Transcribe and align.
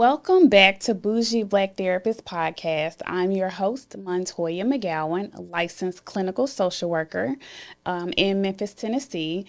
Welcome 0.00 0.48
back 0.48 0.80
to 0.80 0.94
Bougie 0.94 1.42
Black 1.42 1.76
Therapist 1.76 2.24
Podcast. 2.24 3.02
I'm 3.04 3.32
your 3.32 3.50
host, 3.50 4.02
Montoyia 4.02 4.64
McGowan, 4.64 5.36
a 5.36 5.42
licensed 5.42 6.06
clinical 6.06 6.46
social 6.46 6.88
worker 6.88 7.36
um, 7.84 8.14
in 8.16 8.40
Memphis, 8.40 8.72
Tennessee. 8.72 9.44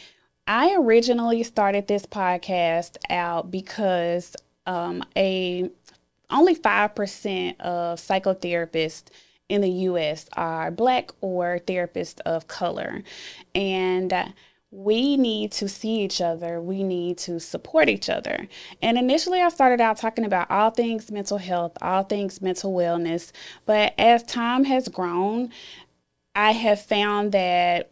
I 0.46 0.76
originally 0.76 1.44
started 1.44 1.88
this 1.88 2.06
podcast 2.06 2.98
out 3.10 3.50
because 3.50 4.36
um, 4.66 5.06
a 5.16 5.70
only 6.30 6.56
5% 6.56 7.62
of 7.62 8.00
psychotherapists 8.00 9.06
in 9.48 9.62
the 9.62 9.70
US 9.70 10.26
are 10.34 10.70
black 10.70 11.12
or 11.22 11.60
therapists 11.60 12.20
of 12.26 12.50
color. 12.50 13.04
And 13.56 14.34
we 14.72 15.18
need 15.18 15.52
to 15.52 15.68
see 15.68 16.02
each 16.02 16.22
other. 16.22 16.62
We 16.62 16.84
need 16.84 17.18
to 17.20 17.40
support 17.40 17.90
each 17.90 18.10
other. 18.10 18.48
And 18.82 18.98
initially, 18.98 19.42
I 19.42 19.50
started 19.50 19.82
out 19.82 19.98
talking 19.98 20.24
about 20.24 20.50
all 20.50 20.72
things 20.72 21.12
mental 21.12 21.38
health, 21.38 21.78
all 21.82 22.04
things 22.04 22.42
mental 22.42 22.74
wellness. 22.74 23.32
But 23.66 23.94
as 23.98 24.24
time 24.24 24.64
has 24.64 24.88
grown, 24.88 25.52
I 26.34 26.52
have 26.52 26.82
found 26.82 27.34
that 27.34 27.92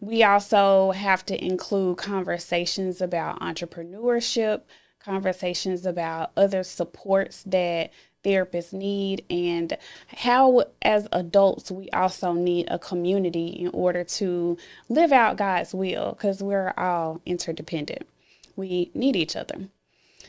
we 0.00 0.24
also 0.24 0.90
have 0.90 1.24
to 1.26 1.44
include 1.44 1.98
conversations 1.98 3.00
about 3.00 3.38
entrepreneurship, 3.38 4.62
conversations 4.98 5.86
about 5.86 6.32
other 6.36 6.64
supports 6.64 7.44
that 7.44 7.92
therapists 8.24 8.72
need 8.72 9.24
and 9.28 9.76
how 10.08 10.64
as 10.80 11.08
adults 11.12 11.70
we 11.70 11.88
also 11.90 12.32
need 12.32 12.66
a 12.70 12.78
community 12.78 13.48
in 13.48 13.68
order 13.68 14.04
to 14.04 14.56
live 14.88 15.12
out 15.12 15.36
God's 15.36 15.74
will 15.74 16.12
because 16.12 16.42
we're 16.42 16.72
all 16.76 17.20
interdependent. 17.26 18.06
We 18.56 18.90
need 18.94 19.16
each 19.16 19.36
other. 19.36 19.68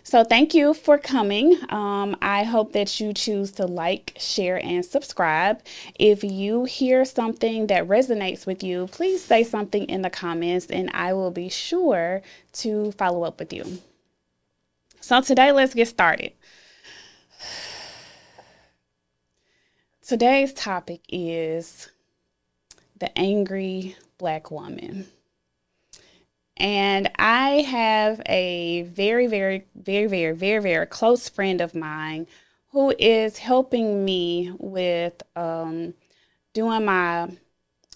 So 0.05 0.25
thank 0.25 0.53
you 0.53 0.73
for 0.73 0.97
coming. 0.97 1.58
Um, 1.69 2.17
I 2.21 2.44
hope 2.44 2.73
that 2.73 2.99
you 2.99 3.14
choose 3.14 3.53
to 3.53 3.66
like, 3.66 4.14
share, 4.17 4.64
and 4.64 4.86
subscribe. 4.86 5.61
If 5.97 6.25
you 6.25 6.66
hear 6.66 7.05
something 7.05 7.67
that 7.67 7.88
resonates 7.88 8.45
with 8.45 8.64
you, 8.64 8.88
please 8.91 9.23
say 9.23 9.44
something 9.44 9.86
in 9.86 10.02
the 10.02 10.09
comments 10.09 10.66
and 10.66 10.91
I 10.94 11.14
will 11.14 11.31
be 11.31 11.47
sure 11.47 12.21
to 12.53 12.91
follow 12.94 13.23
up 13.23 13.39
with 13.39 13.53
you. 13.53 13.81
So 14.99 15.21
today, 15.21 15.52
let's 15.52 15.73
get 15.73 15.88
started. 15.88 16.33
Today's 20.05 20.51
topic 20.51 20.99
is 21.07 21.89
the 22.99 23.17
angry 23.17 23.95
black 24.17 24.51
woman. 24.51 25.07
And 26.57 27.09
I 27.17 27.61
have 27.61 28.21
a 28.25 28.81
very, 28.81 29.27
very, 29.27 29.65
very, 29.75 30.07
very, 30.07 30.33
very, 30.33 30.61
very 30.61 30.85
close 30.87 31.29
friend 31.29 31.61
of 31.61 31.73
mine 31.73 32.27
who 32.71 32.93
is 32.99 33.37
helping 33.37 34.03
me 34.03 34.51
with 34.59 35.23
um, 35.37 35.93
doing 36.51 36.83
my 36.83 37.29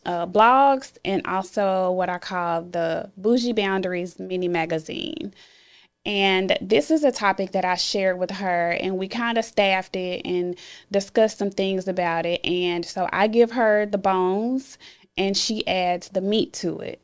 uh, 0.05 0.27
blogs 0.27 0.93
and 1.03 1.27
also 1.27 1.91
what 1.91 2.07
I 2.07 2.19
call 2.19 2.61
the 2.61 3.11
Bougie 3.17 3.51
Boundaries 3.51 4.17
mini 4.17 4.47
magazine. 4.47 5.33
And 6.05 6.57
this 6.61 6.89
is 6.89 7.03
a 7.03 7.11
topic 7.11 7.51
that 7.51 7.65
I 7.65 7.75
shared 7.75 8.17
with 8.17 8.31
her, 8.31 8.71
and 8.71 8.97
we 8.97 9.07
kind 9.07 9.37
of 9.37 9.43
staffed 9.43 9.95
it 9.95 10.21
and 10.25 10.57
discussed 10.89 11.37
some 11.37 11.51
things 11.51 11.87
about 11.87 12.25
it. 12.25 12.39
And 12.45 12.85
so 12.85 13.09
I 13.11 13.27
give 13.27 13.51
her 13.51 13.85
the 13.85 13.97
bones, 13.97 14.77
and 15.17 15.35
she 15.35 15.67
adds 15.67 16.09
the 16.09 16.21
meat 16.21 16.53
to 16.53 16.79
it. 16.79 17.01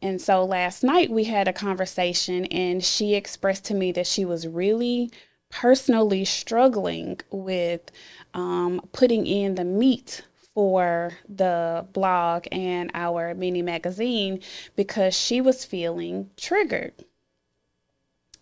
And 0.00 0.20
so 0.20 0.44
last 0.44 0.82
night 0.82 1.10
we 1.10 1.24
had 1.24 1.48
a 1.48 1.52
conversation, 1.52 2.46
and 2.46 2.82
she 2.82 3.14
expressed 3.14 3.64
to 3.66 3.74
me 3.74 3.92
that 3.92 4.06
she 4.06 4.24
was 4.24 4.46
really 4.46 5.10
personally 5.50 6.24
struggling 6.24 7.20
with 7.30 7.90
um, 8.34 8.80
putting 8.92 9.26
in 9.26 9.54
the 9.54 9.64
meat 9.64 10.22
for 10.54 11.12
the 11.28 11.86
blog 11.92 12.46
and 12.50 12.90
our 12.94 13.34
mini 13.34 13.62
magazine 13.62 14.40
because 14.74 15.14
she 15.14 15.40
was 15.40 15.64
feeling 15.64 16.30
triggered. 16.36 17.04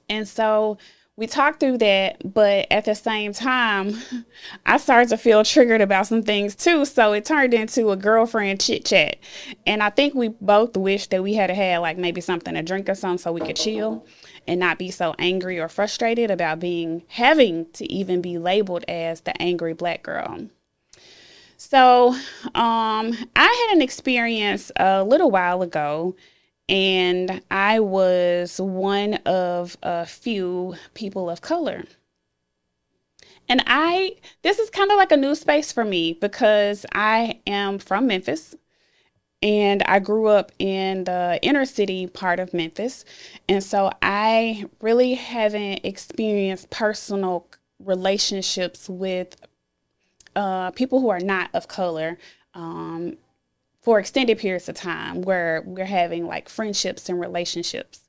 And 0.09 0.27
so 0.27 0.79
we 1.17 1.29
talked 1.29 1.61
through 1.61 1.79
that, 1.79 2.35
but 2.35 2.67
at 2.73 2.87
the 2.87 2.95
same 2.95 3.33
time, 3.33 3.97
I 4.67 4.79
started 4.79 5.11
to 5.11 5.17
feel 5.17 5.45
triggered 5.45 5.81
about 5.81 6.09
some 6.09 6.23
things 6.23 6.57
too. 6.57 6.85
So 6.85 7.13
it 7.13 7.25
turned 7.25 7.55
into 7.55 7.91
a 7.91 7.97
girlfriend 7.97 8.61
chit 8.61 8.85
chat. 8.85 9.17
And 9.67 9.83
I 9.83 9.91
think 9.91 10.15
we 10.15 10.29
both 10.29 10.77
wished 10.77 11.11
that 11.11 11.23
we 11.23 11.35
had 11.35 11.51
had 11.51 11.79
like 11.79 11.99
maybe 11.99 12.21
something 12.21 12.55
to 12.55 12.63
drink 12.63 12.89
or 12.89 12.95
something 12.95 13.19
so 13.19 13.33
we 13.33 13.41
could 13.41 13.57
chill 13.57 14.05
and 14.49 14.59
not 14.59 14.79
be 14.79 14.91
so 14.91 15.15
angry 15.19 15.59
or 15.61 15.69
frustrated 15.69 16.31
about 16.31 16.59
being 16.59 17.05
having 17.09 17.67
to 17.73 17.91
even 17.93 18.21
be 18.21 18.37
labeled 18.37 18.85
as 18.89 19.21
the 19.21 19.41
angry 19.41 19.73
black 19.73 20.03
girl. 20.03 20.49
So 21.57 22.09
um, 22.09 23.17
I 23.37 23.67
had 23.69 23.77
an 23.77 23.83
experience 23.83 24.73
a 24.77 25.05
little 25.05 25.31
while 25.31 25.63
ago 25.63 26.17
and 26.69 27.43
I 27.51 27.81
was 27.81 28.61
one 28.61 29.15
of 29.27 29.77
a 29.83 30.07
few 30.07 30.77
people 30.95 31.29
of 31.29 31.41
color. 31.41 31.85
And 33.49 33.63
I, 33.67 34.17
this 34.43 34.59
is 34.59 34.71
kind 34.71 34.91
of 34.91 34.97
like 34.97 35.13
a 35.13 35.17
new 35.17 35.35
space 35.35 35.71
for 35.71 35.85
me 35.85 36.15
because 36.15 36.87
I 36.95 37.41
am 37.47 37.79
from 37.79 38.07
Memphis 38.07 38.55
and 39.43 39.83
I 39.83 39.99
grew 39.99 40.29
up 40.29 40.53
in 40.59 41.05
the 41.05 41.39
inner 41.43 41.67
city 41.67 42.07
part 42.07 42.41
of 42.41 42.55
Memphis. 42.55 43.05
And 43.47 43.63
so 43.63 43.91
I 44.01 44.65
really 44.81 45.15
haven't 45.15 45.85
experienced 45.85 46.71
personal 46.71 47.47
relationships 47.79 48.89
with 48.89 49.37
uh, 50.35 50.71
people 50.71 51.01
who 51.01 51.11
are 51.11 51.21
not 51.21 51.51
of 51.53 51.69
color 51.69 52.17
um, 52.55 53.19
for 53.85 54.01
extended 54.01 54.39
periods 54.39 54.67
of 54.69 54.75
time 54.75 55.21
where 55.21 55.63
we're 55.67 55.85
having 55.85 56.27
like 56.27 56.49
friendships 56.49 57.11
and 57.11 57.21
relationships. 57.21 58.01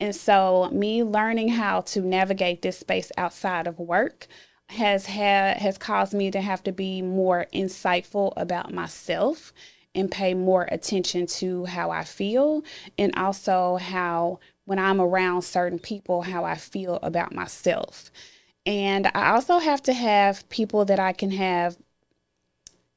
And 0.00 0.14
so 0.14 0.68
me 0.72 1.04
learning 1.04 1.50
how 1.50 1.82
to 1.82 2.00
navigate 2.00 2.62
this 2.62 2.78
space 2.78 3.12
outside 3.16 3.68
of 3.68 3.78
work 3.78 4.26
has 4.70 5.06
had 5.06 5.58
has 5.58 5.78
caused 5.78 6.14
me 6.14 6.32
to 6.32 6.40
have 6.40 6.64
to 6.64 6.72
be 6.72 7.00
more 7.00 7.46
insightful 7.54 8.32
about 8.36 8.72
myself 8.74 9.52
and 9.94 10.10
pay 10.10 10.34
more 10.34 10.68
attention 10.72 11.26
to 11.26 11.64
how 11.64 11.90
I 11.90 12.02
feel 12.02 12.64
and 12.98 13.14
also 13.16 13.76
how 13.76 14.40
when 14.64 14.80
I'm 14.80 15.00
around 15.00 15.42
certain 15.42 15.78
people 15.78 16.22
how 16.22 16.44
I 16.44 16.56
feel 16.56 16.98
about 17.02 17.32
myself. 17.32 18.10
And 18.66 19.10
I 19.14 19.30
also 19.30 19.58
have 19.58 19.82
to 19.84 19.92
have 19.92 20.48
people 20.48 20.84
that 20.86 20.98
I 20.98 21.12
can 21.12 21.30
have 21.30 21.76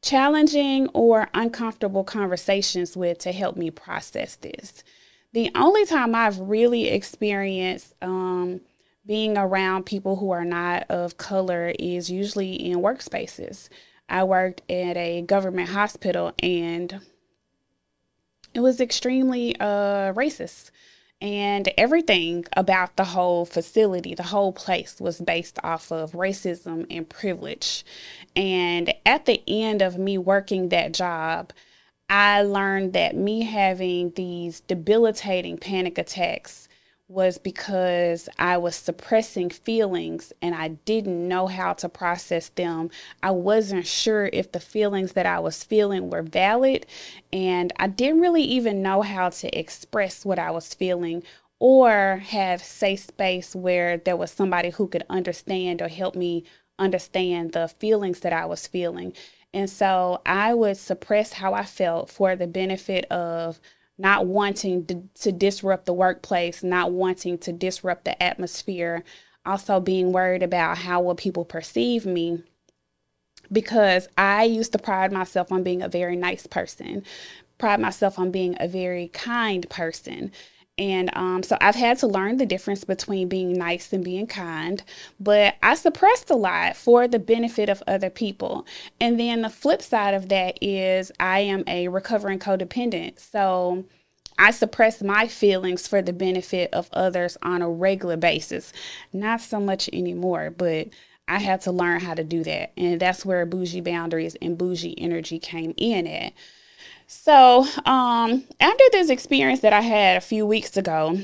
challenging 0.03 0.89
or 0.93 1.29
uncomfortable 1.33 2.03
conversations 2.03 2.95
with 2.95 3.17
to 3.19 3.31
help 3.31 3.55
me 3.55 3.71
process 3.71 4.35
this. 4.35 4.83
The 5.31 5.49
only 5.55 5.85
time 5.85 6.13
I've 6.13 6.39
really 6.39 6.89
experienced 6.89 7.95
um, 8.01 8.61
being 9.05 9.37
around 9.37 9.85
people 9.85 10.17
who 10.17 10.31
are 10.31 10.45
not 10.45 10.83
of 10.89 11.17
color 11.17 11.73
is 11.79 12.11
usually 12.11 12.53
in 12.53 12.79
workspaces. 12.79 13.69
I 14.09 14.25
worked 14.25 14.61
at 14.69 14.97
a 14.97 15.23
government 15.23 15.69
hospital 15.69 16.33
and 16.43 16.99
it 18.53 18.59
was 18.59 18.79
extremely 18.79 19.55
uh, 19.59 20.13
racist 20.13 20.69
and 21.23 21.69
everything 21.77 22.43
about 22.57 22.97
the 22.97 23.05
whole 23.05 23.45
facility, 23.45 24.13
the 24.13 24.23
whole 24.23 24.51
place 24.51 24.99
was 24.99 25.21
based 25.21 25.57
off 25.63 25.89
of 25.89 26.11
racism 26.11 26.85
and 26.91 27.07
privilege. 27.07 27.85
And 28.35 28.93
at 29.05 29.25
the 29.25 29.41
end 29.47 29.81
of 29.81 29.97
me 29.97 30.17
working 30.17 30.67
that 30.69 30.93
job, 30.93 31.53
I 32.09 32.41
learned 32.43 32.91
that 32.93 33.15
me 33.15 33.43
having 33.43 34.11
these 34.17 34.59
debilitating 34.59 35.57
panic 35.57 35.97
attacks 35.97 36.62
was 37.13 37.37
because 37.37 38.27
I 38.39 38.57
was 38.57 38.75
suppressing 38.75 39.51
feelings 39.51 40.33
and 40.41 40.55
I 40.55 40.69
didn't 40.69 41.27
know 41.27 41.47
how 41.47 41.73
to 41.73 41.87
process 41.87 42.49
them. 42.49 42.89
I 43.21 43.31
wasn't 43.31 43.85
sure 43.85 44.29
if 44.33 44.51
the 44.51 44.59
feelings 44.59 45.13
that 45.13 45.27
I 45.27 45.39
was 45.39 45.63
feeling 45.63 46.09
were 46.09 46.23
valid, 46.23 46.87
and 47.31 47.71
I 47.77 47.87
didn't 47.87 48.21
really 48.21 48.43
even 48.43 48.81
know 48.81 49.03
how 49.03 49.29
to 49.29 49.57
express 49.59 50.25
what 50.25 50.39
I 50.39 50.51
was 50.51 50.73
feeling 50.73 51.23
or 51.59 52.17
have 52.17 52.63
safe 52.63 53.01
space 53.01 53.55
where 53.55 53.97
there 53.97 54.17
was 54.17 54.31
somebody 54.31 54.71
who 54.71 54.87
could 54.87 55.05
understand 55.09 55.81
or 55.81 55.87
help 55.87 56.15
me 56.15 56.43
understand 56.79 57.53
the 57.53 57.67
feelings 57.67 58.21
that 58.21 58.33
I 58.33 58.45
was 58.45 58.67
feeling. 58.67 59.13
And 59.53 59.69
so 59.69 60.21
I 60.25 60.53
would 60.55 60.77
suppress 60.77 61.33
how 61.33 61.53
I 61.53 61.63
felt 61.63 62.09
for 62.09 62.35
the 62.35 62.47
benefit 62.47 63.05
of 63.05 63.61
not 63.97 64.25
wanting 64.25 64.85
to, 64.85 65.03
to 65.21 65.31
disrupt 65.31 65.85
the 65.85 65.93
workplace, 65.93 66.63
not 66.63 66.91
wanting 66.91 67.37
to 67.39 67.51
disrupt 67.53 68.05
the 68.05 68.21
atmosphere, 68.21 69.03
also 69.45 69.79
being 69.79 70.11
worried 70.11 70.43
about 70.43 70.79
how 70.79 71.01
will 71.01 71.15
people 71.15 71.45
perceive 71.45 72.05
me 72.05 72.43
because 73.51 74.07
I 74.17 74.43
used 74.43 74.71
to 74.71 74.79
pride 74.79 75.11
myself 75.11 75.51
on 75.51 75.63
being 75.63 75.81
a 75.81 75.89
very 75.89 76.15
nice 76.15 76.47
person, 76.47 77.03
pride 77.57 77.79
myself 77.79 78.17
on 78.17 78.31
being 78.31 78.55
a 78.59 78.67
very 78.67 79.09
kind 79.09 79.69
person. 79.69 80.31
And 80.77 81.15
um, 81.15 81.43
so 81.43 81.55
I've 81.61 81.75
had 81.75 81.99
to 81.99 82.07
learn 82.07 82.37
the 82.37 82.47
difference 82.47 82.83
between 82.83 83.27
being 83.27 83.53
nice 83.53 83.93
and 83.93 84.03
being 84.03 84.25
kind, 84.25 84.81
but 85.19 85.55
I 85.61 85.75
suppressed 85.75 86.31
a 86.31 86.35
lot 86.35 86.75
for 86.75 87.07
the 87.07 87.19
benefit 87.19 87.69
of 87.69 87.83
other 87.85 88.09
people. 88.09 88.65
And 88.99 89.19
then 89.19 89.43
the 89.43 89.49
flip 89.49 89.83
side 89.83 90.15
of 90.15 90.29
that 90.29 90.57
is 90.61 91.11
I 91.19 91.41
am 91.41 91.63
a 91.67 91.89
recovering 91.89 92.39
codependent. 92.39 93.19
So 93.19 93.85
I 94.39 94.49
suppress 94.49 95.03
my 95.03 95.27
feelings 95.27 95.87
for 95.87 96.01
the 96.01 96.13
benefit 96.13 96.73
of 96.73 96.89
others 96.91 97.37
on 97.43 97.61
a 97.61 97.69
regular 97.69 98.17
basis. 98.17 98.73
Not 99.11 99.41
so 99.41 99.59
much 99.59 99.89
anymore, 99.93 100.49
but 100.49 100.89
I 101.27 101.37
had 101.37 101.61
to 101.61 101.71
learn 101.71 102.01
how 102.01 102.15
to 102.15 102.23
do 102.23 102.43
that. 102.43 102.73
And 102.75 102.99
that's 102.99 103.23
where 103.23 103.45
bougie 103.45 103.81
boundaries 103.81 104.35
and 104.41 104.57
bougie 104.57 104.99
energy 104.99 105.37
came 105.37 105.73
in 105.77 106.07
at. 106.07 106.33
So, 107.07 107.65
um, 107.85 108.43
after 108.59 108.83
this 108.91 109.09
experience 109.09 109.59
that 109.61 109.73
I 109.73 109.81
had 109.81 110.17
a 110.17 110.21
few 110.21 110.45
weeks 110.45 110.77
ago, 110.77 111.19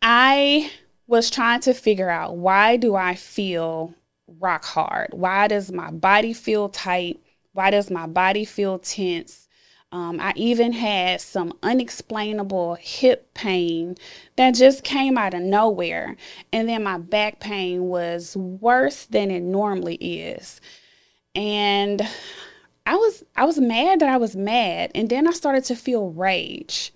I 0.00 0.70
was 1.06 1.30
trying 1.30 1.60
to 1.60 1.74
figure 1.74 2.10
out 2.10 2.36
why 2.36 2.76
do 2.76 2.94
I 2.94 3.14
feel 3.14 3.94
rock 4.40 4.64
hard? 4.64 5.10
Why 5.12 5.48
does 5.48 5.70
my 5.72 5.90
body 5.90 6.32
feel 6.32 6.68
tight? 6.68 7.20
Why 7.52 7.70
does 7.70 7.90
my 7.90 8.06
body 8.06 8.44
feel 8.44 8.78
tense? 8.78 9.48
Um, 9.92 10.20
I 10.20 10.32
even 10.36 10.72
had 10.72 11.20
some 11.20 11.52
unexplainable 11.62 12.76
hip 12.76 13.34
pain 13.34 13.96
that 14.36 14.54
just 14.54 14.84
came 14.84 15.18
out 15.18 15.34
of 15.34 15.42
nowhere. 15.42 16.16
And 16.50 16.66
then 16.66 16.82
my 16.82 16.96
back 16.96 17.40
pain 17.40 17.88
was 17.88 18.34
worse 18.34 19.04
than 19.04 19.30
it 19.30 19.42
normally 19.42 19.96
is. 19.96 20.62
And 21.34 22.08
I 22.86 22.96
was 22.96 23.24
I 23.36 23.44
was 23.44 23.58
mad 23.58 24.00
that 24.00 24.08
I 24.08 24.16
was 24.16 24.36
mad 24.36 24.90
and 24.94 25.08
then 25.08 25.26
I 25.26 25.32
started 25.32 25.64
to 25.64 25.76
feel 25.76 26.10
rage. 26.10 26.92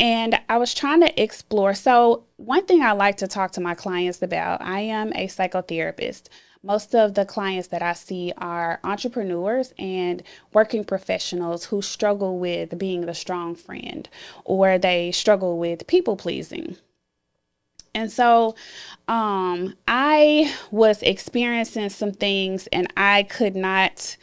And 0.00 0.38
I 0.48 0.58
was 0.58 0.74
trying 0.74 1.00
to 1.00 1.20
explore. 1.22 1.74
So, 1.74 2.24
one 2.36 2.66
thing 2.66 2.82
I 2.82 2.92
like 2.92 3.16
to 3.16 3.26
talk 3.26 3.50
to 3.52 3.60
my 3.60 3.74
clients 3.74 4.22
about, 4.22 4.62
I 4.62 4.80
am 4.80 5.12
a 5.14 5.26
psychotherapist. 5.26 6.28
Most 6.62 6.94
of 6.94 7.14
the 7.14 7.24
clients 7.24 7.68
that 7.68 7.82
I 7.82 7.92
see 7.94 8.32
are 8.36 8.80
entrepreneurs 8.84 9.72
and 9.78 10.22
working 10.52 10.84
professionals 10.84 11.66
who 11.66 11.82
struggle 11.82 12.38
with 12.38 12.78
being 12.78 13.06
the 13.06 13.14
strong 13.14 13.54
friend 13.54 14.08
or 14.44 14.78
they 14.78 15.12
struggle 15.12 15.58
with 15.58 15.86
people 15.86 16.16
pleasing. 16.16 16.76
And 17.94 18.12
so 18.12 18.54
um, 19.06 19.74
I 19.86 20.54
was 20.70 21.02
experiencing 21.02 21.88
some 21.90 22.12
things 22.12 22.66
and 22.68 22.92
I 22.96 23.24
could 23.24 23.56
not 23.56 24.16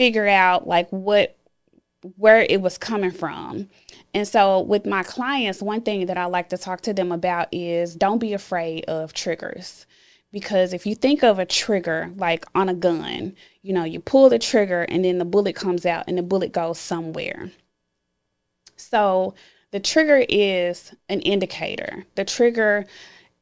figure 0.00 0.26
out 0.26 0.66
like 0.66 0.88
what 0.88 1.36
where 2.16 2.40
it 2.48 2.62
was 2.62 2.78
coming 2.78 3.10
from. 3.10 3.68
And 4.14 4.26
so 4.26 4.60
with 4.60 4.86
my 4.86 5.02
clients, 5.02 5.60
one 5.60 5.82
thing 5.82 6.06
that 6.06 6.16
I 6.16 6.24
like 6.24 6.48
to 6.48 6.56
talk 6.56 6.80
to 6.82 6.94
them 6.94 7.12
about 7.12 7.48
is 7.52 7.96
don't 7.96 8.18
be 8.18 8.32
afraid 8.32 8.86
of 8.86 9.12
triggers. 9.12 9.84
Because 10.32 10.72
if 10.72 10.86
you 10.86 10.94
think 10.94 11.22
of 11.22 11.38
a 11.38 11.44
trigger 11.44 12.10
like 12.16 12.46
on 12.54 12.70
a 12.70 12.74
gun, 12.74 13.34
you 13.60 13.74
know, 13.74 13.84
you 13.84 14.00
pull 14.00 14.30
the 14.30 14.38
trigger 14.38 14.86
and 14.88 15.04
then 15.04 15.18
the 15.18 15.26
bullet 15.26 15.54
comes 15.54 15.84
out 15.84 16.04
and 16.08 16.16
the 16.16 16.22
bullet 16.22 16.52
goes 16.52 16.78
somewhere. 16.78 17.50
So 18.76 19.34
the 19.70 19.80
trigger 19.80 20.24
is 20.30 20.94
an 21.10 21.20
indicator. 21.20 22.06
The 22.14 22.24
trigger 22.24 22.86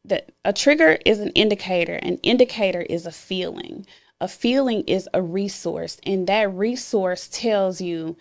the 0.05 0.25
a 0.45 0.53
trigger 0.53 0.99
is 1.07 1.21
an 1.21 1.31
indicator. 1.31 1.95
An 1.95 2.17
indicator 2.25 2.81
is 2.81 3.07
a 3.07 3.13
feeling 3.13 3.87
a 4.21 4.29
feeling 4.29 4.83
is 4.83 5.09
a 5.15 5.23
resource, 5.23 5.99
and 6.05 6.27
that 6.27 6.53
resource 6.53 7.29
tells 7.31 7.81
you 7.81 8.17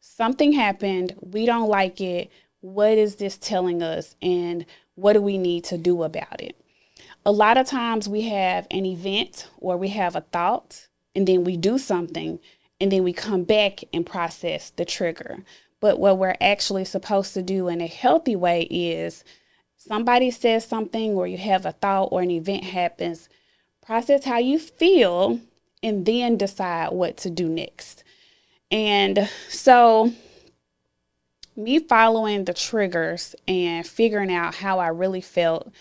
something 0.00 0.52
happened, 0.52 1.14
we 1.20 1.46
don't 1.46 1.68
like 1.68 2.00
it. 2.00 2.30
What 2.60 2.98
is 2.98 3.16
this 3.16 3.38
telling 3.38 3.82
us, 3.82 4.16
and 4.20 4.66
what 4.94 5.12
do 5.12 5.22
we 5.22 5.38
need 5.38 5.64
to 5.64 5.78
do 5.78 6.02
about 6.02 6.40
it? 6.40 6.60
A 7.24 7.32
lot 7.32 7.56
of 7.56 7.66
times 7.66 8.08
we 8.08 8.22
have 8.22 8.66
an 8.70 8.84
event 8.84 9.48
or 9.58 9.76
we 9.76 9.88
have 9.88 10.16
a 10.16 10.22
thought, 10.22 10.88
and 11.14 11.26
then 11.26 11.44
we 11.44 11.56
do 11.56 11.78
something, 11.78 12.40
and 12.80 12.92
then 12.92 13.04
we 13.04 13.12
come 13.12 13.44
back 13.44 13.84
and 13.92 14.04
process 14.04 14.70
the 14.70 14.84
trigger. 14.84 15.44
But 15.80 15.98
what 15.98 16.18
we're 16.18 16.36
actually 16.40 16.84
supposed 16.84 17.34
to 17.34 17.42
do 17.42 17.68
in 17.68 17.80
a 17.80 17.86
healthy 17.86 18.36
way 18.36 18.62
is 18.62 19.24
somebody 19.76 20.30
says 20.30 20.66
something, 20.66 21.12
or 21.14 21.26
you 21.26 21.38
have 21.38 21.64
a 21.64 21.72
thought, 21.72 22.08
or 22.10 22.20
an 22.20 22.30
event 22.30 22.64
happens 22.64 23.28
process 23.88 24.26
how 24.26 24.36
you 24.36 24.58
feel, 24.58 25.40
and 25.82 26.04
then 26.04 26.36
decide 26.36 26.92
what 26.92 27.16
to 27.16 27.30
do 27.30 27.48
next. 27.48 28.04
And 28.70 29.30
so, 29.48 30.12
me 31.56 31.78
following 31.78 32.44
the 32.44 32.52
triggers 32.52 33.34
and 33.48 33.86
figuring 33.86 34.30
out 34.30 34.54
how 34.56 34.78
I 34.78 34.88
really 34.88 35.22
felt, 35.22 35.72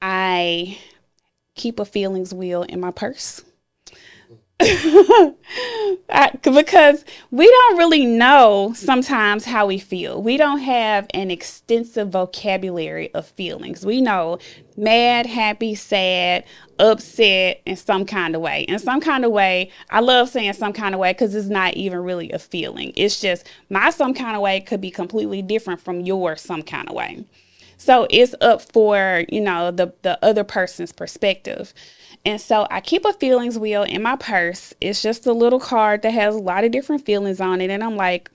I 0.00 0.78
keep 1.56 1.80
a 1.80 1.84
feelings 1.84 2.32
wheel 2.32 2.62
in 2.62 2.78
my 2.78 2.92
purse. 2.92 3.42
Because 6.42 7.04
we 7.30 7.46
don't 7.48 7.78
really 7.78 8.04
know 8.04 8.72
sometimes 8.74 9.44
how 9.44 9.66
we 9.66 9.78
feel. 9.78 10.22
We 10.22 10.36
don't 10.36 10.58
have 10.58 11.06
an 11.14 11.30
extensive 11.30 12.08
vocabulary 12.08 13.12
of 13.14 13.26
feelings. 13.26 13.86
We 13.86 14.00
know 14.00 14.38
mad, 14.76 15.26
happy, 15.26 15.74
sad, 15.74 16.44
upset 16.78 17.60
in 17.66 17.76
some 17.76 18.04
kind 18.04 18.34
of 18.34 18.40
way. 18.40 18.62
In 18.62 18.78
some 18.78 19.00
kind 19.00 19.24
of 19.24 19.30
way, 19.30 19.70
I 19.90 20.00
love 20.00 20.28
saying 20.28 20.54
some 20.54 20.72
kind 20.72 20.94
of 20.94 21.00
way 21.00 21.12
because 21.12 21.34
it's 21.34 21.48
not 21.48 21.74
even 21.74 21.98
really 21.98 22.30
a 22.32 22.38
feeling. 22.38 22.92
It's 22.96 23.20
just 23.20 23.46
my 23.70 23.90
some 23.90 24.14
kind 24.14 24.34
of 24.36 24.42
way 24.42 24.60
could 24.60 24.80
be 24.80 24.90
completely 24.90 25.42
different 25.42 25.80
from 25.80 26.00
your 26.00 26.36
some 26.36 26.62
kind 26.62 26.88
of 26.88 26.94
way. 26.94 27.24
So 27.76 28.06
it's 28.10 28.34
up 28.40 28.60
for, 28.60 29.24
you 29.28 29.40
know, 29.40 29.70
the 29.70 29.92
the 30.02 30.18
other 30.24 30.44
person's 30.44 30.92
perspective. 30.92 31.72
And 32.24 32.40
so 32.40 32.66
I 32.70 32.80
keep 32.80 33.04
a 33.04 33.12
feelings 33.12 33.58
wheel 33.58 33.82
in 33.82 34.02
my 34.02 34.16
purse. 34.16 34.74
It's 34.80 35.02
just 35.02 35.26
a 35.26 35.32
little 35.32 35.60
card 35.60 36.02
that 36.02 36.12
has 36.12 36.34
a 36.34 36.38
lot 36.38 36.64
of 36.64 36.72
different 36.72 37.04
feelings 37.04 37.40
on 37.40 37.60
it. 37.60 37.70
And 37.70 37.82
I'm 37.82 37.96
like, 37.96 38.30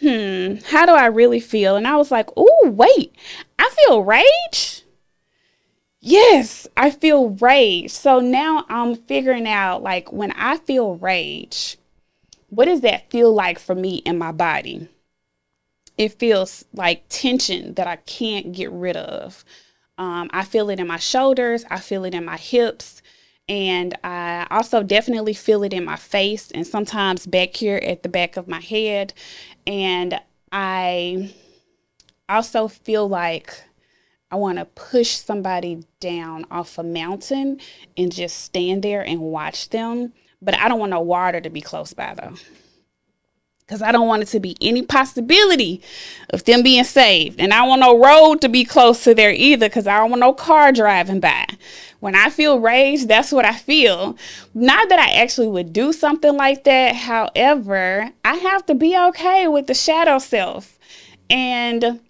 hmm, 0.00 0.56
how 0.66 0.86
do 0.86 0.92
I 0.92 1.06
really 1.06 1.40
feel? 1.40 1.76
And 1.76 1.86
I 1.86 1.96
was 1.96 2.10
like, 2.10 2.28
oh, 2.36 2.70
wait, 2.70 3.14
I 3.58 3.70
feel 3.70 4.02
rage. 4.02 4.82
Yes, 6.00 6.68
I 6.76 6.90
feel 6.90 7.30
rage. 7.30 7.90
So 7.90 8.20
now 8.20 8.64
I'm 8.68 8.94
figuring 8.94 9.48
out 9.48 9.82
like 9.82 10.12
when 10.12 10.32
I 10.32 10.58
feel 10.58 10.96
rage, 10.96 11.78
what 12.48 12.66
does 12.66 12.82
that 12.82 13.10
feel 13.10 13.32
like 13.32 13.58
for 13.58 13.74
me 13.74 13.96
in 13.96 14.18
my 14.18 14.32
body? 14.32 14.88
It 15.98 16.18
feels 16.18 16.64
like 16.72 17.04
tension 17.08 17.74
that 17.74 17.86
I 17.86 17.96
can't 17.96 18.52
get 18.52 18.70
rid 18.70 18.96
of. 18.96 19.44
Um, 19.98 20.28
I 20.32 20.44
feel 20.44 20.68
it 20.68 20.78
in 20.78 20.86
my 20.86 20.98
shoulders, 20.98 21.64
I 21.70 21.80
feel 21.80 22.04
it 22.04 22.14
in 22.14 22.24
my 22.24 22.36
hips, 22.36 22.95
and 23.48 23.96
I 24.02 24.46
also 24.50 24.82
definitely 24.82 25.34
feel 25.34 25.62
it 25.62 25.72
in 25.72 25.84
my 25.84 25.96
face 25.96 26.50
and 26.50 26.66
sometimes 26.66 27.26
back 27.26 27.54
here 27.54 27.76
at 27.76 28.02
the 28.02 28.08
back 28.08 28.36
of 28.36 28.48
my 28.48 28.60
head. 28.60 29.12
And 29.66 30.20
I 30.50 31.32
also 32.28 32.66
feel 32.66 33.08
like 33.08 33.62
I 34.32 34.36
want 34.36 34.58
to 34.58 34.64
push 34.64 35.10
somebody 35.10 35.84
down 36.00 36.46
off 36.50 36.76
a 36.78 36.82
mountain 36.82 37.60
and 37.96 38.12
just 38.12 38.38
stand 38.38 38.82
there 38.82 39.02
and 39.02 39.20
watch 39.20 39.70
them. 39.70 40.12
But 40.42 40.54
I 40.54 40.68
don't 40.68 40.80
want 40.80 40.90
no 40.90 41.00
water 41.00 41.40
to 41.40 41.50
be 41.50 41.60
close 41.60 41.94
by 41.94 42.14
though. 42.14 42.34
Because 43.66 43.82
I 43.82 43.90
don't 43.90 44.06
want 44.06 44.22
it 44.22 44.28
to 44.28 44.38
be 44.38 44.56
any 44.60 44.82
possibility 44.82 45.82
of 46.30 46.44
them 46.44 46.62
being 46.62 46.84
saved. 46.84 47.40
And 47.40 47.52
I 47.52 47.66
want 47.66 47.80
no 47.80 47.98
road 47.98 48.40
to 48.42 48.48
be 48.48 48.64
close 48.64 49.02
to 49.04 49.14
there 49.14 49.32
either 49.32 49.68
because 49.68 49.88
I 49.88 49.98
don't 49.98 50.10
want 50.10 50.20
no 50.20 50.32
car 50.32 50.70
driving 50.70 51.18
by. 51.18 51.46
When 51.98 52.14
I 52.14 52.30
feel 52.30 52.60
rage, 52.60 53.06
that's 53.06 53.32
what 53.32 53.44
I 53.44 53.54
feel. 53.54 54.16
Not 54.54 54.88
that 54.88 55.00
I 55.00 55.20
actually 55.20 55.48
would 55.48 55.72
do 55.72 55.92
something 55.92 56.36
like 56.36 56.62
that. 56.64 56.94
However, 56.94 58.12
I 58.24 58.34
have 58.36 58.64
to 58.66 58.74
be 58.76 58.96
okay 59.08 59.48
with 59.48 59.66
the 59.66 59.74
shadow 59.74 60.18
self. 60.18 60.78
And 61.28 62.00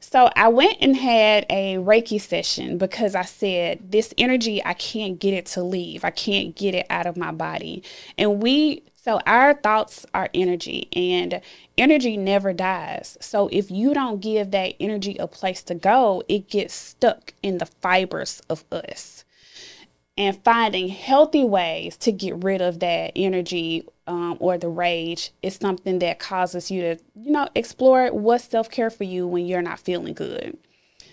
so 0.00 0.30
I 0.36 0.48
went 0.48 0.78
and 0.80 0.96
had 0.96 1.46
a 1.50 1.76
Reiki 1.76 2.20
session 2.20 2.78
because 2.78 3.14
I 3.14 3.22
said, 3.22 3.90
This 3.90 4.12
energy, 4.18 4.64
I 4.64 4.74
can't 4.74 5.18
get 5.18 5.34
it 5.34 5.46
to 5.46 5.62
leave. 5.62 6.04
I 6.04 6.10
can't 6.10 6.54
get 6.54 6.74
it 6.74 6.86
out 6.90 7.06
of 7.06 7.16
my 7.16 7.32
body. 7.32 7.82
And 8.16 8.42
we, 8.42 8.82
so 9.06 9.20
our 9.24 9.54
thoughts 9.54 10.04
are 10.14 10.28
energy, 10.34 10.88
and 10.92 11.40
energy 11.78 12.16
never 12.16 12.52
dies. 12.52 13.16
So 13.20 13.48
if 13.52 13.70
you 13.70 13.94
don't 13.94 14.20
give 14.20 14.50
that 14.50 14.74
energy 14.80 15.16
a 15.20 15.28
place 15.28 15.62
to 15.62 15.76
go, 15.76 16.24
it 16.28 16.48
gets 16.50 16.74
stuck 16.74 17.32
in 17.40 17.58
the 17.58 17.66
fibers 17.66 18.42
of 18.50 18.64
us 18.72 19.24
and 20.18 20.42
finding 20.42 20.88
healthy 20.88 21.44
ways 21.44 21.96
to 21.98 22.10
get 22.10 22.42
rid 22.42 22.60
of 22.60 22.80
that 22.80 23.12
energy 23.14 23.86
um, 24.08 24.38
or 24.40 24.58
the 24.58 24.68
rage 24.68 25.30
is 25.40 25.54
something 25.54 26.00
that 26.00 26.18
causes 26.18 26.72
you 26.72 26.80
to, 26.80 26.96
you 27.14 27.30
know, 27.30 27.48
explore 27.54 28.08
what's 28.08 28.42
self 28.42 28.68
care 28.68 28.90
for 28.90 29.04
you 29.04 29.24
when 29.28 29.46
you're 29.46 29.62
not 29.62 29.78
feeling 29.78 30.14
good. 30.14 30.58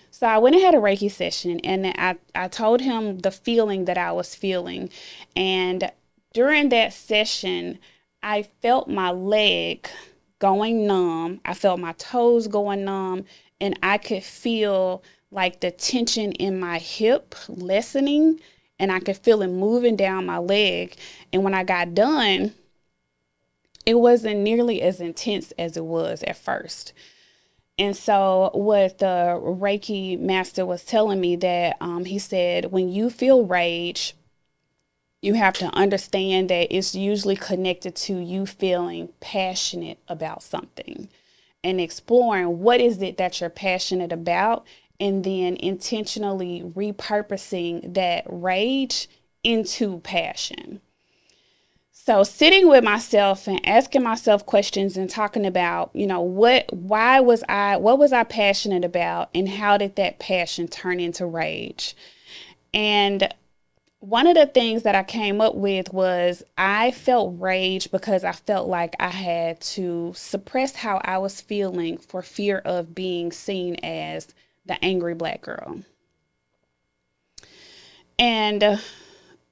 So 0.09 0.25
I 0.25 0.39
went 0.39 0.55
and 0.55 0.63
had 0.65 0.73
a 0.73 0.79
Reiki 0.79 1.12
session 1.12 1.59
and 1.59 1.85
I, 1.95 2.15
I 2.33 2.47
told 2.47 2.81
him 2.81 3.19
the 3.19 3.29
feeling 3.29 3.85
that 3.85 4.00
I 4.00 4.12
was 4.13 4.33
feeling. 4.33 4.89
And 5.35 5.91
during 6.33 6.69
that 6.69 6.93
session, 6.93 7.79
I 8.21 8.43
felt 8.61 8.89
my 8.89 9.11
leg 9.11 9.87
going 10.39 10.85
numb. 10.87 11.39
I 11.45 11.53
felt 11.53 11.79
my 11.79 11.93
toes 11.93 12.47
going 12.47 12.83
numb, 12.83 13.25
and 13.61 13.77
I 13.81 13.97
could 13.97 14.23
feel 14.23 15.03
like 15.31 15.61
the 15.61 15.71
tension 15.71 16.31
in 16.33 16.59
my 16.59 16.79
hip 16.79 17.35
lessening, 17.47 18.39
and 18.79 18.91
I 18.91 18.99
could 18.99 19.17
feel 19.17 19.41
it 19.41 19.47
moving 19.47 19.95
down 19.95 20.25
my 20.25 20.39
leg. 20.39 20.95
And 21.31 21.43
when 21.43 21.53
I 21.53 21.63
got 21.63 21.93
done, 21.93 22.53
it 23.85 23.95
wasn't 23.95 24.39
nearly 24.39 24.81
as 24.81 24.99
intense 24.99 25.51
as 25.57 25.77
it 25.77 25.85
was 25.85 26.23
at 26.23 26.37
first. 26.37 26.93
And 27.77 27.97
so, 27.97 28.51
what 28.53 28.99
the 28.99 29.39
Reiki 29.41 30.19
master 30.19 30.65
was 30.65 30.83
telling 30.83 31.19
me 31.19 31.35
that 31.37 31.77
um, 31.81 32.05
he 32.05 32.19
said, 32.19 32.71
when 32.71 32.89
you 32.89 33.09
feel 33.09 33.45
rage, 33.45 34.13
you 35.23 35.35
have 35.35 35.53
to 35.53 35.73
understand 35.73 36.49
that 36.49 36.75
it's 36.75 36.93
usually 36.93 37.37
connected 37.37 37.95
to 37.95 38.19
you 38.19 38.45
feeling 38.45 39.07
passionate 39.21 39.97
about 40.09 40.43
something 40.43 41.07
and 41.63 41.79
exploring 41.79 42.59
what 42.59 42.81
is 42.81 43.01
it 43.01 43.15
that 43.17 43.39
you're 43.39 43.49
passionate 43.49 44.11
about 44.11 44.67
and 44.99 45.23
then 45.23 45.55
intentionally 45.61 46.61
repurposing 46.75 47.93
that 47.93 48.25
rage 48.27 49.07
into 49.45 49.99
passion. 49.99 50.81
So 51.93 52.23
sitting 52.23 52.67
with 52.67 52.83
myself 52.83 53.47
and 53.47 53.65
asking 53.65 54.03
myself 54.03 54.45
questions 54.45 54.97
and 54.97 55.09
talking 55.09 55.45
about, 55.45 55.89
you 55.93 56.05
know, 56.05 56.19
what 56.19 56.65
why 56.73 57.21
was 57.21 57.45
I 57.47 57.77
what 57.77 57.97
was 57.97 58.11
I 58.11 58.25
passionate 58.25 58.83
about 58.83 59.29
and 59.33 59.47
how 59.47 59.77
did 59.77 59.95
that 59.95 60.19
passion 60.19 60.67
turn 60.67 60.99
into 60.99 61.25
rage? 61.25 61.95
And 62.73 63.33
one 64.03 64.27
of 64.27 64.36
the 64.36 64.45
things 64.45 64.83
that 64.83 64.95
I 64.95 65.03
came 65.03 65.39
up 65.39 65.55
with 65.55 65.93
was 65.93 66.43
I 66.57 66.91
felt 66.91 67.39
rage 67.39 67.89
because 67.89 68.25
I 68.25 68.33
felt 68.33 68.67
like 68.67 68.98
I 69.00 69.07
had 69.07 69.62
to 69.62 70.12
suppress 70.13 70.75
how 70.75 71.00
I 71.05 71.19
was 71.19 71.39
feeling 71.39 71.98
for 71.98 72.22
fear 72.22 72.57
of 72.65 72.93
being 72.93 73.31
seen 73.31 73.75
as 73.75 74.36
the 74.65 74.83
angry 74.83 75.13
black 75.13 75.41
girl. 75.41 75.83
And 78.19 78.62
uh, 78.62 78.77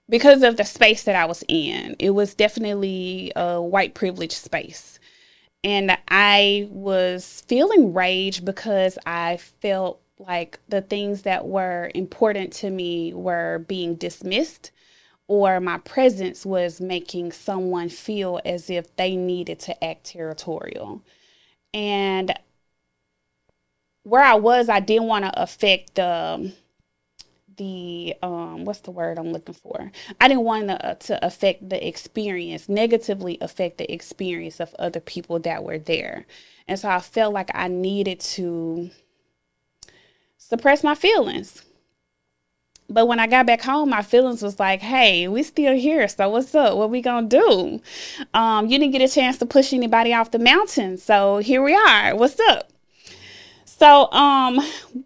because 0.10 0.44
of 0.44 0.58
the 0.58 0.66
space 0.66 1.04
that 1.04 1.16
I 1.16 1.24
was 1.24 1.46
in, 1.48 1.96
it 1.98 2.10
was 2.10 2.34
definitely 2.34 3.32
a 3.38 3.62
white 3.62 3.94
privilege 3.94 4.34
space. 4.34 5.00
And 5.64 5.98
I 6.10 6.68
was 6.70 7.46
feeling 7.48 7.94
rage 7.94 8.44
because 8.44 8.98
I 9.06 9.38
felt 9.38 10.02
like 10.28 10.60
the 10.68 10.82
things 10.82 11.24
that 11.24 11.48
were 11.48 11.92
important 11.96 12.54
to 12.54 12.70
me 12.70 13.14
were 13.14 13.66
being 13.68 13.96
dismissed 13.96 14.72
or 15.28 15.60
my 15.62 15.78
presence 15.78 16.46
was 16.46 16.82
making 16.82 17.32
someone 17.32 17.88
feel 17.88 18.42
as 18.44 18.70
if 18.70 18.94
they 18.98 19.16
needed 19.16 19.60
to 19.60 19.84
act 19.84 20.04
territorial. 20.06 21.02
And 21.74 22.34
where 24.04 24.24
I 24.24 24.36
was, 24.36 24.68
I 24.68 24.82
didn't 24.82 25.08
want 25.08 25.26
to 25.26 25.42
affect 25.42 25.96
the 25.96 26.54
the 27.58 28.16
um 28.24 28.66
what's 28.66 28.80
the 28.80 28.92
word 28.92 29.20
I'm 29.20 29.32
looking 29.32 29.54
for? 29.54 29.92
I 30.20 30.28
didn't 30.28 30.44
want 30.44 30.68
to, 30.68 30.86
uh, 30.86 30.96
to 30.96 31.26
affect 31.26 31.70
the 31.70 31.88
experience, 31.88 32.68
negatively 32.68 33.38
affect 33.40 33.78
the 33.78 33.92
experience 33.92 34.60
of 34.60 34.74
other 34.80 35.00
people 35.00 35.40
that 35.40 35.64
were 35.64 35.78
there. 35.78 36.26
And 36.68 36.80
so 36.80 36.90
I 36.90 37.00
felt 37.00 37.34
like 37.34 37.52
I 37.54 37.68
needed 37.68 38.20
to 38.20 38.90
suppress 40.52 40.84
my 40.84 40.96
feelings. 40.96 41.64
But 42.90 43.08
when 43.08 43.22
I 43.22 43.28
got 43.28 43.46
back 43.46 43.62
home, 43.62 43.90
my 43.90 44.02
feelings 44.02 44.44
was 44.44 44.60
like, 44.60 44.82
"Hey, 44.82 45.26
we 45.30 45.44
still 45.44 45.74
here. 45.74 46.06
So 46.10 46.28
what's 46.28 46.54
up? 46.54 46.76
What 46.76 46.90
we 46.90 47.02
gonna 47.02 47.26
do? 47.26 47.80
Um, 48.34 48.68
you 48.68 48.78
didn't 48.78 48.92
get 48.92 49.02
a 49.02 49.08
chance 49.08 49.38
to 49.38 49.46
push 49.46 49.72
anybody 49.72 50.14
off 50.14 50.32
the 50.32 50.40
mountain, 50.40 50.98
so 50.98 51.38
here 51.38 51.64
we 51.64 51.74
are. 51.74 52.18
What's 52.18 52.38
up?" 52.42 52.70
So, 53.66 54.12
um, 54.12 54.60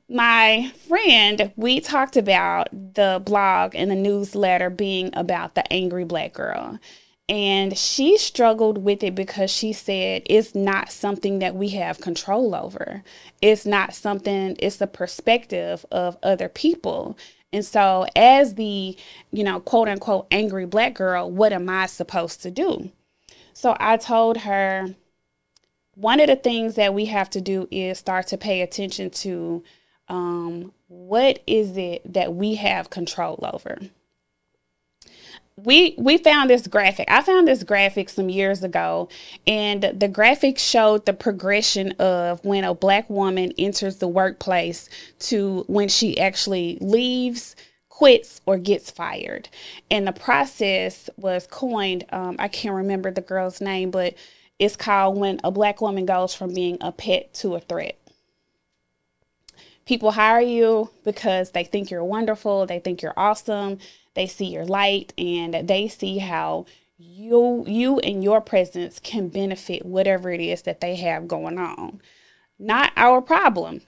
my 0.09 0.71
friend, 0.87 1.51
we 1.55 1.79
talked 1.79 2.17
about 2.17 2.69
the 2.71 3.21
blog 3.23 3.75
and 3.75 3.91
the 3.91 3.95
newsletter 3.95 4.71
being 4.71 5.11
about 5.13 5.53
the 5.53 5.71
angry 5.71 6.05
black 6.05 6.33
girl. 6.33 6.79
And 7.27 7.75
she 7.75 8.17
struggled 8.17 8.77
with 8.79 9.03
it 9.03 9.15
because 9.15 9.49
she 9.49 9.73
said 9.73 10.21
it's 10.27 10.53
not 10.53 10.91
something 10.91 11.39
that 11.39 11.55
we 11.55 11.69
have 11.69 11.99
control 11.99 12.53
over. 12.53 13.03
It's 13.41 13.65
not 13.65 13.95
something, 13.95 14.55
it's 14.59 14.77
the 14.77 14.87
perspective 14.87 15.85
of 15.91 16.17
other 16.21 16.49
people. 16.49 17.17
And 17.51 17.65
so, 17.65 18.05
as 18.15 18.55
the, 18.55 18.95
you 19.31 19.43
know, 19.43 19.59
quote 19.59 19.87
unquote 19.87 20.27
angry 20.29 20.65
black 20.65 20.93
girl, 20.93 21.31
what 21.31 21.51
am 21.51 21.67
I 21.69 21.87
supposed 21.87 22.43
to 22.43 22.51
do? 22.51 22.91
So 23.53 23.75
I 23.79 23.97
told 23.97 24.37
her 24.39 24.95
one 25.95 26.19
of 26.19 26.27
the 26.27 26.35
things 26.35 26.75
that 26.75 26.93
we 26.93 27.05
have 27.05 27.29
to 27.31 27.41
do 27.41 27.67
is 27.71 27.97
start 27.97 28.27
to 28.27 28.37
pay 28.37 28.61
attention 28.61 29.09
to 29.09 29.63
um, 30.09 30.73
what 30.87 31.41
is 31.47 31.77
it 31.77 32.01
that 32.13 32.35
we 32.35 32.55
have 32.55 32.89
control 32.89 33.39
over 33.41 33.79
we 35.57 35.95
we 35.97 36.17
found 36.17 36.49
this 36.49 36.67
graphic. 36.67 37.09
I 37.09 37.21
found 37.21 37.47
this 37.47 37.63
graphic 37.63 38.09
some 38.09 38.29
years 38.29 38.63
ago, 38.63 39.07
and 39.47 39.83
the 39.83 40.09
graphic 40.09 40.57
showed 40.57 41.05
the 41.05 41.13
progression 41.13 41.93
of 41.93 42.43
when 42.43 42.65
a 42.65 42.73
black 42.73 43.09
woman 43.09 43.53
enters 43.57 43.97
the 43.97 44.07
workplace 44.07 44.89
to 45.19 45.63
when 45.67 45.87
she 45.87 46.19
actually 46.19 46.77
leaves, 46.81 47.55
quits, 47.87 48.41
or 48.45 48.57
gets 48.57 48.91
fired. 48.91 49.47
And 49.89 50.05
the 50.05 50.11
process 50.11 51.09
was 51.15 51.47
coined. 51.47 52.05
Um, 52.09 52.35
I 52.37 52.49
can't 52.49 52.75
remember 52.75 53.09
the 53.09 53.21
girl's 53.21 53.61
name, 53.61 53.91
but 53.91 54.13
it's 54.59 54.75
called 54.75 55.17
when 55.17 55.39
a 55.43 55.51
black 55.51 55.79
woman 55.79 56.05
goes 56.05 56.35
from 56.35 56.53
being 56.53 56.77
a 56.81 56.91
pet 56.91 57.33
to 57.35 57.55
a 57.55 57.61
threat. 57.61 57.97
People 59.85 60.11
hire 60.11 60.41
you 60.41 60.89
because 61.03 61.51
they 61.51 61.63
think 61.63 61.91
you're 61.91 62.03
wonderful, 62.03 62.65
they 62.65 62.79
think 62.79 63.03
you're 63.03 63.13
awesome, 63.15 63.77
they 64.15 64.27
see 64.27 64.45
your 64.45 64.65
light, 64.65 65.13
and 65.17 65.67
they 65.67 65.87
see 65.87 66.17
how 66.17 66.65
you 66.97 67.63
you 67.67 67.99
and 67.99 68.23
your 68.23 68.41
presence 68.41 68.99
can 68.99 69.27
benefit 69.27 69.85
whatever 69.85 70.31
it 70.31 70.39
is 70.41 70.63
that 70.63 70.81
they 70.81 70.95
have 70.95 71.27
going 71.27 71.57
on. 71.57 72.01
Not 72.57 72.93
our 72.95 73.21
problem. 73.21 73.81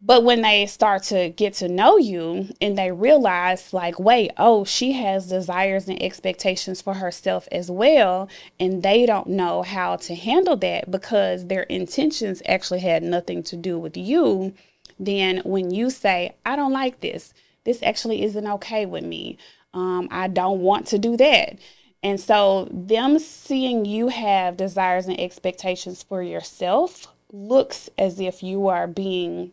But 0.00 0.24
when 0.24 0.42
they 0.42 0.66
start 0.66 1.02
to 1.04 1.30
get 1.30 1.54
to 1.54 1.68
know 1.68 1.96
you 1.96 2.50
and 2.60 2.76
they 2.76 2.92
realize, 2.92 3.72
like, 3.72 3.98
wait, 3.98 4.30
oh, 4.36 4.64
she 4.64 4.92
has 4.92 5.28
desires 5.28 5.88
and 5.88 6.00
expectations 6.02 6.82
for 6.82 6.94
herself 6.94 7.48
as 7.50 7.70
well, 7.70 8.28
and 8.60 8.82
they 8.82 9.06
don't 9.06 9.26
know 9.26 9.62
how 9.62 9.96
to 9.96 10.14
handle 10.14 10.56
that 10.58 10.90
because 10.90 11.46
their 11.46 11.62
intentions 11.62 12.42
actually 12.46 12.80
had 12.80 13.02
nothing 13.02 13.42
to 13.44 13.56
do 13.56 13.78
with 13.78 13.96
you, 13.96 14.52
then 14.98 15.40
when 15.44 15.70
you 15.70 15.90
say, 15.90 16.36
I 16.44 16.56
don't 16.56 16.72
like 16.72 17.00
this, 17.00 17.32
this 17.66 17.82
actually 17.82 18.22
isn't 18.22 18.46
okay 18.46 18.86
with 18.86 19.04
me, 19.04 19.36
um, 19.74 20.08
I 20.10 20.28
don't 20.28 20.60
want 20.60 20.86
to 20.88 20.98
do 20.98 21.18
that. 21.18 21.58
And 22.02 22.18
so, 22.18 22.68
them 22.70 23.18
seeing 23.18 23.84
you 23.84 24.08
have 24.08 24.56
desires 24.56 25.06
and 25.06 25.20
expectations 25.20 26.02
for 26.02 26.22
yourself 26.22 27.08
looks 27.32 27.90
as 27.98 28.20
if 28.20 28.42
you 28.42 28.68
are 28.68 28.86
being 28.86 29.52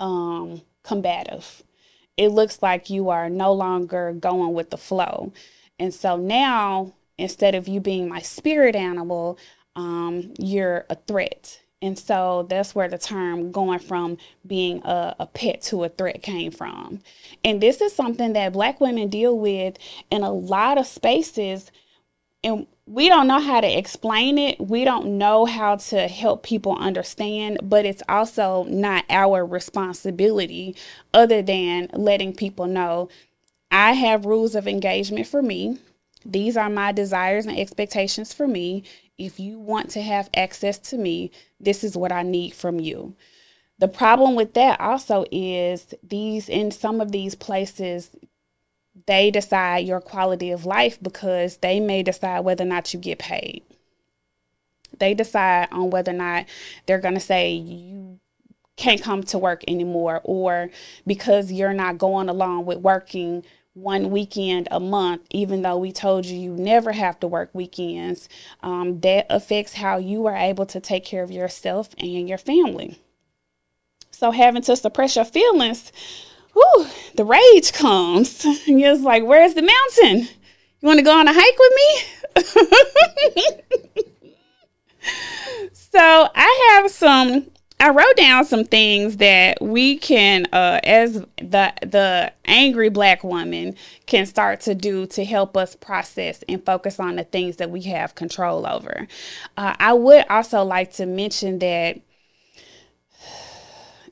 um, 0.00 0.62
combative. 0.82 1.62
It 2.16 2.28
looks 2.28 2.62
like 2.62 2.90
you 2.90 3.10
are 3.10 3.28
no 3.28 3.52
longer 3.52 4.12
going 4.12 4.54
with 4.54 4.70
the 4.70 4.76
flow. 4.76 5.32
And 5.78 5.94
so 5.94 6.16
now, 6.16 6.94
instead 7.16 7.54
of 7.54 7.68
you 7.68 7.80
being 7.80 8.08
my 8.08 8.20
spirit 8.20 8.74
animal, 8.74 9.38
um, 9.76 10.32
you're 10.38 10.84
a 10.90 10.96
threat. 10.96 11.60
And 11.80 11.98
so 11.98 12.46
that's 12.48 12.74
where 12.74 12.88
the 12.88 12.98
term 12.98 13.52
going 13.52 13.78
from 13.78 14.18
being 14.46 14.82
a, 14.84 15.14
a, 15.20 15.26
pet 15.26 15.62
to 15.62 15.84
a 15.84 15.88
threat 15.88 16.22
came 16.22 16.50
from. 16.50 17.00
And 17.44 17.60
this 17.60 17.80
is 17.80 17.94
something 17.94 18.32
that 18.32 18.52
Black 18.52 18.80
women 18.80 19.08
deal 19.08 19.38
with 19.38 19.76
in 20.10 20.22
a 20.22 20.32
lot 20.32 20.76
of 20.76 20.86
spaces. 20.86 21.70
And 22.42 22.66
we 22.86 23.08
don't 23.08 23.28
know 23.28 23.38
how 23.38 23.60
to 23.60 23.78
explain 23.78 24.38
it. 24.38 24.60
We 24.60 24.84
don't 24.84 25.18
know 25.18 25.44
how 25.44 25.76
to 25.76 26.08
help 26.08 26.42
people 26.42 26.76
understand, 26.76 27.60
but 27.62 27.84
it's 27.84 28.02
also 28.08 28.64
not 28.64 29.04
our 29.08 29.46
responsibility 29.46 30.74
other 31.14 31.42
than 31.42 31.90
letting 31.92 32.34
people 32.34 32.66
know 32.66 33.08
I 33.70 33.92
have 33.92 34.24
rules 34.24 34.54
of 34.54 34.66
engagement 34.66 35.26
for 35.26 35.42
me. 35.42 35.78
These 36.24 36.56
are 36.56 36.70
my 36.70 36.92
desires 36.92 37.46
and 37.46 37.58
expectations 37.58 38.32
for 38.32 38.48
me. 38.48 38.84
If 39.18 39.40
you 39.40 39.58
want 39.58 39.90
to 39.90 40.02
have 40.02 40.30
access 40.34 40.78
to 40.78 40.96
me, 40.96 41.32
this 41.60 41.82
is 41.82 41.96
what 41.96 42.12
I 42.12 42.22
need 42.22 42.54
from 42.54 42.78
you. 42.78 43.16
The 43.78 43.88
problem 43.88 44.34
with 44.34 44.54
that 44.54 44.80
also 44.80 45.24
is 45.30 45.94
these 46.02 46.48
in 46.48 46.70
some 46.70 47.00
of 47.00 47.12
these 47.12 47.34
places 47.34 48.10
they 49.06 49.30
decide 49.30 49.86
your 49.86 50.00
quality 50.00 50.50
of 50.50 50.66
life 50.66 50.98
because 51.00 51.58
they 51.58 51.80
may 51.80 52.02
decide 52.02 52.40
whether 52.40 52.64
or 52.64 52.68
not 52.68 52.92
you 52.92 53.00
get 53.00 53.18
paid. 53.18 53.62
They 54.98 55.14
decide 55.14 55.68
on 55.70 55.90
whether 55.90 56.10
or 56.10 56.16
not 56.16 56.46
they're 56.86 56.98
going 56.98 57.14
to 57.14 57.20
say 57.20 57.52
you 57.52 58.18
can't 58.76 59.02
come 59.02 59.22
to 59.24 59.38
work 59.38 59.62
anymore 59.68 60.20
or 60.24 60.70
because 61.06 61.52
you're 61.52 61.74
not 61.74 61.98
going 61.98 62.28
along 62.28 62.64
with 62.66 62.78
working 62.78 63.44
one 63.82 64.10
weekend 64.10 64.68
a 64.70 64.80
month, 64.80 65.22
even 65.30 65.62
though 65.62 65.78
we 65.78 65.92
told 65.92 66.26
you 66.26 66.38
you 66.38 66.52
never 66.52 66.92
have 66.92 67.18
to 67.20 67.26
work 67.26 67.50
weekends, 67.52 68.28
um, 68.62 69.00
that 69.00 69.26
affects 69.30 69.74
how 69.74 69.98
you 69.98 70.26
are 70.26 70.36
able 70.36 70.66
to 70.66 70.80
take 70.80 71.04
care 71.04 71.22
of 71.22 71.30
yourself 71.30 71.90
and 71.98 72.28
your 72.28 72.38
family. 72.38 72.98
So 74.10 74.32
having 74.32 74.62
to 74.62 74.76
suppress 74.76 75.16
your 75.16 75.24
feelings, 75.24 75.92
whew, 76.52 76.86
the 77.14 77.24
rage 77.24 77.72
comes. 77.72 78.44
And 78.66 78.80
you're 78.80 78.96
like, 78.96 79.24
where's 79.24 79.54
the 79.54 79.62
mountain? 79.62 80.28
You 80.80 80.86
want 80.86 80.98
to 80.98 81.04
go 81.04 81.16
on 81.16 81.28
a 81.28 81.32
hike 81.34 81.58
with 81.58 81.72
me? 81.76 81.88
so 85.72 86.28
I 86.34 86.74
have 86.80 86.90
some 86.90 87.46
I 87.80 87.90
wrote 87.90 88.16
down 88.16 88.44
some 88.44 88.64
things 88.64 89.18
that 89.18 89.62
we 89.62 89.98
can, 89.98 90.46
uh, 90.52 90.80
as 90.82 91.24
the 91.36 91.72
the 91.80 92.32
angry 92.44 92.88
black 92.88 93.22
woman, 93.22 93.76
can 94.06 94.26
start 94.26 94.60
to 94.62 94.74
do 94.74 95.06
to 95.06 95.24
help 95.24 95.56
us 95.56 95.76
process 95.76 96.42
and 96.48 96.64
focus 96.64 96.98
on 96.98 97.16
the 97.16 97.24
things 97.24 97.56
that 97.56 97.70
we 97.70 97.82
have 97.82 98.16
control 98.16 98.66
over. 98.66 99.06
Uh, 99.56 99.76
I 99.78 99.92
would 99.92 100.24
also 100.28 100.64
like 100.64 100.92
to 100.94 101.06
mention 101.06 101.60
that 101.60 102.00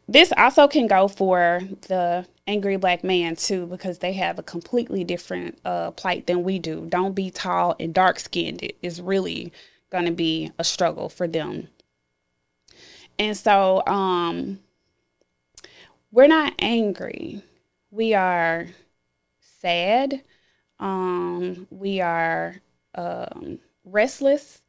this 0.06 0.32
also 0.36 0.68
can 0.68 0.86
go 0.86 1.08
for 1.08 1.60
the 1.88 2.24
angry 2.46 2.76
black 2.76 3.02
man 3.02 3.34
too, 3.34 3.66
because 3.66 3.98
they 3.98 4.12
have 4.12 4.38
a 4.38 4.44
completely 4.44 5.02
different 5.02 5.58
uh, 5.64 5.90
plight 5.90 6.28
than 6.28 6.44
we 6.44 6.60
do. 6.60 6.86
Don't 6.88 7.16
be 7.16 7.32
tall 7.32 7.74
and 7.80 7.92
dark 7.92 8.20
skinned. 8.20 8.62
It 8.62 8.76
is 8.80 9.00
really 9.00 9.52
going 9.90 10.04
to 10.04 10.12
be 10.12 10.52
a 10.56 10.62
struggle 10.62 11.08
for 11.08 11.26
them 11.26 11.66
and 13.18 13.36
so 13.36 13.82
um, 13.86 14.60
we're 16.10 16.26
not 16.26 16.54
angry. 16.58 17.42
We 17.90 18.14
are 18.14 18.68
sad. 19.40 20.22
Um, 20.78 21.66
we 21.70 22.00
are 22.00 22.56
um, 22.94 23.58
restless. 23.84 24.62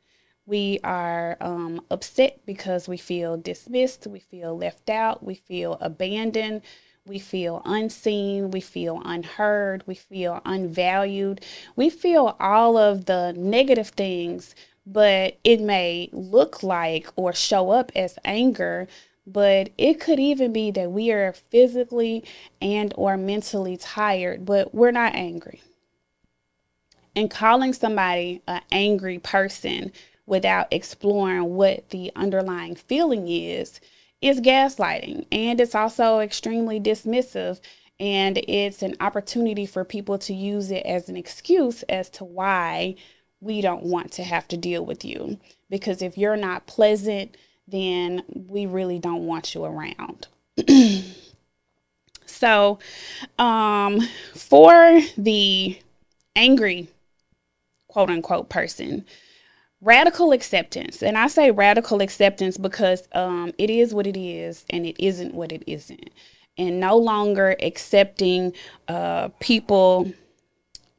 We 0.46 0.80
are 0.84 1.36
um, 1.42 1.82
upset 1.92 2.40
because 2.46 2.88
we 2.88 2.98
feel 2.98 3.36
dismissed. 3.38 4.08
We 4.08 4.20
feel 4.20 4.58
left 4.58 4.90
out. 4.90 5.24
We 5.24 5.36
feel 5.36 5.78
abandoned. 5.82 6.62
We 7.06 7.20
feel 7.20 7.62
unseen. 7.66 8.52
We 8.52 8.62
feel 8.62 9.02
unheard. 9.04 9.84
We 9.86 9.96
feel 9.96 10.42
unvalued. 10.46 11.42
We 11.76 11.90
feel 11.90 12.38
all 12.40 12.78
of 12.78 13.06
the 13.06 13.34
negative 13.38 13.90
things 13.90 14.56
but 14.90 15.38
it 15.44 15.60
may 15.60 16.10
look 16.14 16.64
like 16.64 17.08
or 17.16 17.34
show 17.34 17.72
up 17.72 17.92
as 17.96 18.18
anger 18.24 18.88
but 19.30 19.70
it 19.78 20.00
could 20.00 20.20
even 20.20 20.54
be 20.54 20.72
that 20.72 20.90
we 20.90 21.12
are 21.12 21.34
physically 21.34 22.24
and 22.62 22.94
or 22.96 23.18
mentally 23.18 23.76
tired 23.76 24.46
but 24.46 24.74
we're 24.74 24.92
not 24.92 25.14
angry. 25.14 25.62
And 27.14 27.30
calling 27.30 27.74
somebody 27.74 28.42
an 28.48 28.62
angry 28.72 29.20
person 29.20 29.92
without 30.26 30.68
exploring 30.72 31.56
what 31.56 31.90
the 31.90 32.12
underlying 32.16 32.76
feeling 32.76 33.28
is 33.28 33.82
is 34.22 34.40
gaslighting. 34.40 35.26
And 35.32 35.60
it's 35.60 35.76
also 35.76 36.20
extremely 36.20 36.80
dismissive 36.80 37.60
and 38.00 38.38
it's 38.48 38.82
an 38.82 38.96
opportunity 39.02 39.66
for 39.66 39.84
people 39.84 40.18
to 40.20 40.34
use 40.34 40.72
it 40.72 40.86
as 40.86 41.10
an 41.10 41.18
excuse 41.18 41.84
as 41.84 42.10
to 42.12 42.24
why 42.24 42.96
we 43.40 43.62
don't 43.62 43.84
want 43.84 44.12
to 44.14 44.24
have 44.24 44.48
to 44.50 44.58
deal 44.58 44.86
with 44.86 45.06
you 45.06 45.40
because 45.70 46.02
if 46.02 46.18
you're 46.18 46.38
not 46.38 46.68
pleasant, 46.68 47.36
then 47.68 48.24
we 48.34 48.66
really 48.66 49.00
don't 49.00 49.26
want 49.26 49.54
you 49.54 49.66
around. 49.66 50.28
so, 52.26 52.80
um, 53.38 54.02
for 54.34 55.02
the 55.18 55.78
angry 56.36 56.88
quote 57.88 58.10
unquote 58.10 58.50
person, 58.50 59.06
radical 59.82 60.32
acceptance, 60.32 61.04
and 61.04 61.18
I 61.18 61.28
say 61.28 61.52
radical 61.52 62.02
acceptance 62.02 62.58
because 62.58 63.08
um, 63.14 63.54
it 63.58 63.70
is 63.70 63.94
what 63.94 64.08
it 64.08 64.18
is 64.18 64.66
and 64.70 64.86
it 64.86 64.96
isn't 65.04 65.34
what 65.34 65.52
it 65.52 65.64
isn't, 65.68 66.10
and 66.58 66.80
no 66.80 66.98
longer 66.98 67.56
accepting 67.62 68.54
uh, 68.88 69.30
people 69.40 70.12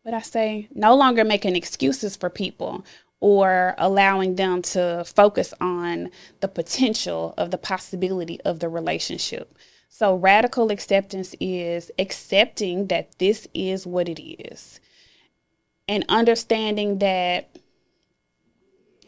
what 0.02 0.14
I 0.14 0.20
say, 0.20 0.68
no 0.74 0.94
longer 0.94 1.24
making 1.24 1.56
excuses 1.56 2.16
for 2.16 2.30
people 2.30 2.84
or 3.20 3.74
allowing 3.78 4.36
them 4.36 4.62
to 4.62 5.04
focus 5.04 5.52
on 5.60 6.10
the 6.40 6.48
potential 6.48 7.34
of 7.36 7.50
the 7.50 7.58
possibility 7.58 8.40
of 8.42 8.60
the 8.60 8.68
relationship. 8.68 9.56
So, 9.88 10.14
radical 10.14 10.70
acceptance 10.70 11.34
is 11.40 11.90
accepting 11.98 12.86
that 12.86 13.18
this 13.18 13.48
is 13.54 13.86
what 13.86 14.08
it 14.08 14.22
is 14.22 14.80
and 15.88 16.04
understanding 16.08 16.98
that 16.98 17.48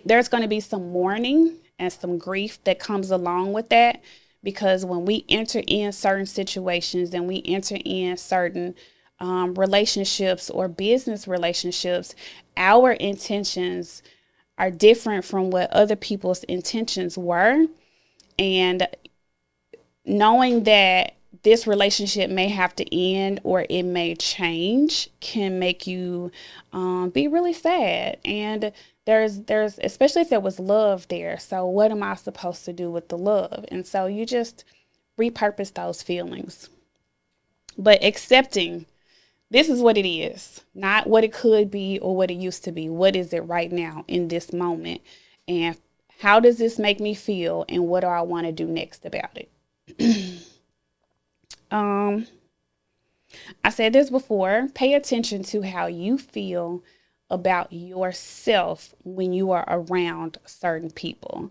there's 0.05 0.29
going 0.29 0.43
to 0.43 0.49
be 0.49 0.61
some 0.61 0.91
mourning 0.91 1.59
and 1.79 1.93
some 1.93 2.19
grief 2.19 2.63
that 2.65 2.79
comes 2.79 3.11
along 3.11 3.53
with 3.53 3.69
that 3.69 4.03
because 4.43 4.85
when 4.85 5.05
we 5.05 5.27
enter 5.29 5.63
in 5.67 5.93
certain 5.93 6.27
situations 6.27 7.13
and 7.13 7.29
we 7.29 7.43
enter 7.45 7.77
in 7.85 8.17
certain 8.17 8.75
um, 9.21 9.55
relationships 9.55 10.51
or 10.51 10.69
business 10.69 11.29
relationships, 11.29 12.15
our 12.57 12.93
intentions 12.93 14.03
are 14.59 14.71
different 14.71 15.25
from 15.25 15.51
what 15.51 15.71
other 15.71 15.97
people's 15.97 16.45
intentions 16.45 17.17
were. 17.17 17.67
And 18.39 18.89
knowing 20.05 20.65
that 20.65 21.15
this 21.43 21.67
relationship 21.67 22.31
may 22.31 22.49
have 22.49 22.75
to 22.77 22.97
end 22.97 23.41
or 23.45 23.65
it 23.69 23.85
may 23.85 24.15
change 24.15 25.09
can 25.21 25.59
make 25.59 25.87
you 25.87 26.31
um, 26.73 27.11
be 27.11 27.29
really 27.29 27.53
sad. 27.53 28.19
And 28.25 28.73
there's 29.07 29.41
there's 29.41 29.79
especially 29.83 30.23
if 30.23 30.31
there 30.31 30.41
was 30.41 30.59
love 30.59 31.09
there. 31.09 31.39
So 31.39 31.67
what 31.67 31.91
am 31.91 32.03
I 32.03 32.15
supposed 32.15 32.65
to 32.67 32.73
do 32.73 32.91
with 32.91 33.09
the 33.09 33.19
love? 33.19 33.65
And 33.69 33.87
so 33.87 34.07
you 34.07 34.27
just 34.27 34.65
repurpose 35.19 35.73
those 35.73 36.03
feelings. 36.03 36.69
But 37.79 38.05
accepting 38.05 38.87
this 39.51 39.69
is 39.69 39.81
what 39.81 39.97
it 39.97 40.09
is, 40.09 40.65
not 40.75 41.09
what 41.09 41.25
it 41.25 41.33
could 41.33 41.71
be 41.71 41.99
or 41.99 42.17
what 42.17 42.31
it 42.31 42.35
used 42.35 42.65
to 42.65 42.73
be. 42.73 42.89
What 42.89 43.17
is 43.17 43.33
it 43.33 43.41
right 43.41 43.71
now 43.71 44.05
in 44.07 44.29
this 44.29 44.53
moment? 44.53 45.01
And 45.49 45.77
how 46.21 46.39
does 46.39 46.59
this 46.59 46.79
make 46.79 47.01
me 47.01 47.15
feel? 47.15 47.65
And 47.69 47.89
what 47.89 48.01
do 48.01 48.07
I 48.07 48.21
want 48.21 48.47
to 48.47 48.53
do 48.53 48.67
next 48.67 49.05
about 49.05 49.37
it? 49.37 49.51
um, 51.71 52.27
I 53.65 53.71
said 53.71 53.93
this 53.93 54.11
before 54.11 54.69
pay 54.75 54.95
attention 54.95 55.43
to 55.45 55.63
how 55.63 55.87
you 55.87 56.17
feel 56.17 56.83
about 57.29 57.73
yourself 57.73 58.95
when 59.05 59.33
you 59.33 59.51
are 59.51 59.65
around 59.69 60.39
certain 60.45 60.91
people 60.91 61.51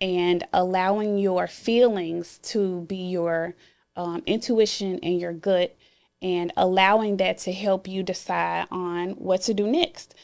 and 0.00 0.44
allowing 0.52 1.18
your 1.18 1.46
feelings 1.46 2.38
to 2.38 2.82
be 2.82 2.96
your 2.96 3.54
um, 3.96 4.22
intuition 4.26 4.98
and 5.02 5.20
your 5.20 5.32
gut 5.32 5.76
and 6.22 6.52
allowing 6.56 7.18
that 7.18 7.38
to 7.38 7.52
help 7.52 7.86
you 7.86 8.02
decide 8.02 8.66
on 8.70 9.10
what 9.10 9.42
to 9.42 9.54
do 9.54 9.66
next. 9.66 10.14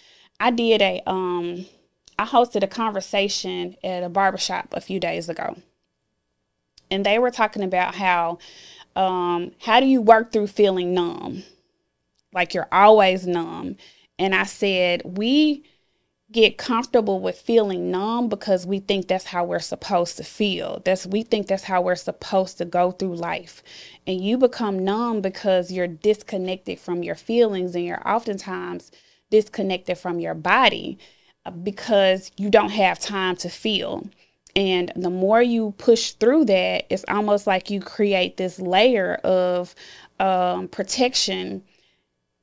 I 0.41 0.51
did 0.51 0.83
a 0.83 1.03
um 1.07 1.67
I 2.19 2.27
hosted 2.27 2.63
a 2.63 2.69
conversation 2.69 3.77
at 3.83 4.03
a 4.03 4.09
barbershop 4.09 4.69
a 4.73 4.81
few 4.81 5.01
days 5.01 5.29
ago. 5.29 5.57
And 6.91 7.07
they 7.07 7.19
were 7.19 7.31
talking 7.31 7.63
about 7.63 7.95
how 7.95 8.39
um 8.97 9.53
how 9.61 9.81
do 9.81 9.87
you 9.87 10.01
work 10.01 10.33
through 10.33 10.49
feeling 10.49 10.95
numb? 10.95 11.45
Like 12.33 12.55
you're 12.55 12.69
always 12.73 13.27
numb. 13.27 13.77
And 14.19 14.35
I 14.35 14.45
said, 14.45 15.03
we 15.05 15.65
get 16.33 16.59
comfortable 16.59 17.21
with 17.21 17.39
feeling 17.39 17.91
numb 17.91 18.29
because 18.29 18.67
we 18.67 18.81
think 18.81 19.07
that's 19.07 19.27
how 19.27 19.45
we're 19.45 19.61
supposed 19.61 20.17
to 20.17 20.25
feel. 20.25 20.81
That's 20.85 21.07
we 21.07 21.23
think 21.23 21.47
that's 21.47 21.65
how 21.65 21.83
we're 21.83 21.95
supposed 21.95 22.59
to 22.59 22.65
go 22.65 22.91
through 22.91 23.17
life. 23.17 23.63
And 24.07 24.21
you 24.21 24.39
become 24.39 24.85
numb 24.85 25.21
because 25.21 25.71
you're 25.71 25.87
disconnected 25.87 26.81
from 26.81 27.03
your 27.03 27.15
feelings 27.15 27.75
and 27.75 27.85
you're 27.85 28.07
oftentimes 28.09 28.91
disconnected 29.31 29.99
from 29.99 30.19
your 30.19 30.35
body 30.35 30.99
uh, 31.45 31.51
because 31.51 32.31
you 32.37 32.51
don't 32.51 32.71
have 32.71 32.99
time 32.99 33.37
to 33.37 33.49
feel. 33.49 34.09
And 34.55 34.93
the 34.97 35.11
more 35.11 35.43
you 35.43 35.75
push 35.79 36.13
through 36.13 36.47
that, 36.47 36.87
it's 36.91 37.05
almost 37.09 37.47
like 37.47 37.71
you 37.71 37.81
create 37.81 38.37
this 38.37 38.59
layer 38.59 39.15
of 39.25 39.75
um, 40.21 40.69
protection 40.69 41.63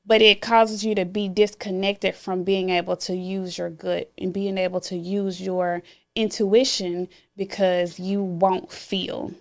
but 0.04 0.22
it 0.22 0.40
causes 0.40 0.84
you 0.84 0.94
to 0.94 1.04
be 1.04 1.28
disconnected 1.28 2.14
from 2.14 2.42
being 2.42 2.70
able 2.70 2.96
to 2.96 3.14
use 3.14 3.58
your 3.58 3.70
gut 3.70 4.10
and 4.18 4.32
being 4.32 4.58
able 4.58 4.80
to 4.80 4.96
use 4.96 5.40
your 5.40 5.82
intuition 6.14 7.08
because 7.36 7.98
you 7.98 8.22
won't 8.22 8.72
feel. 8.72 9.32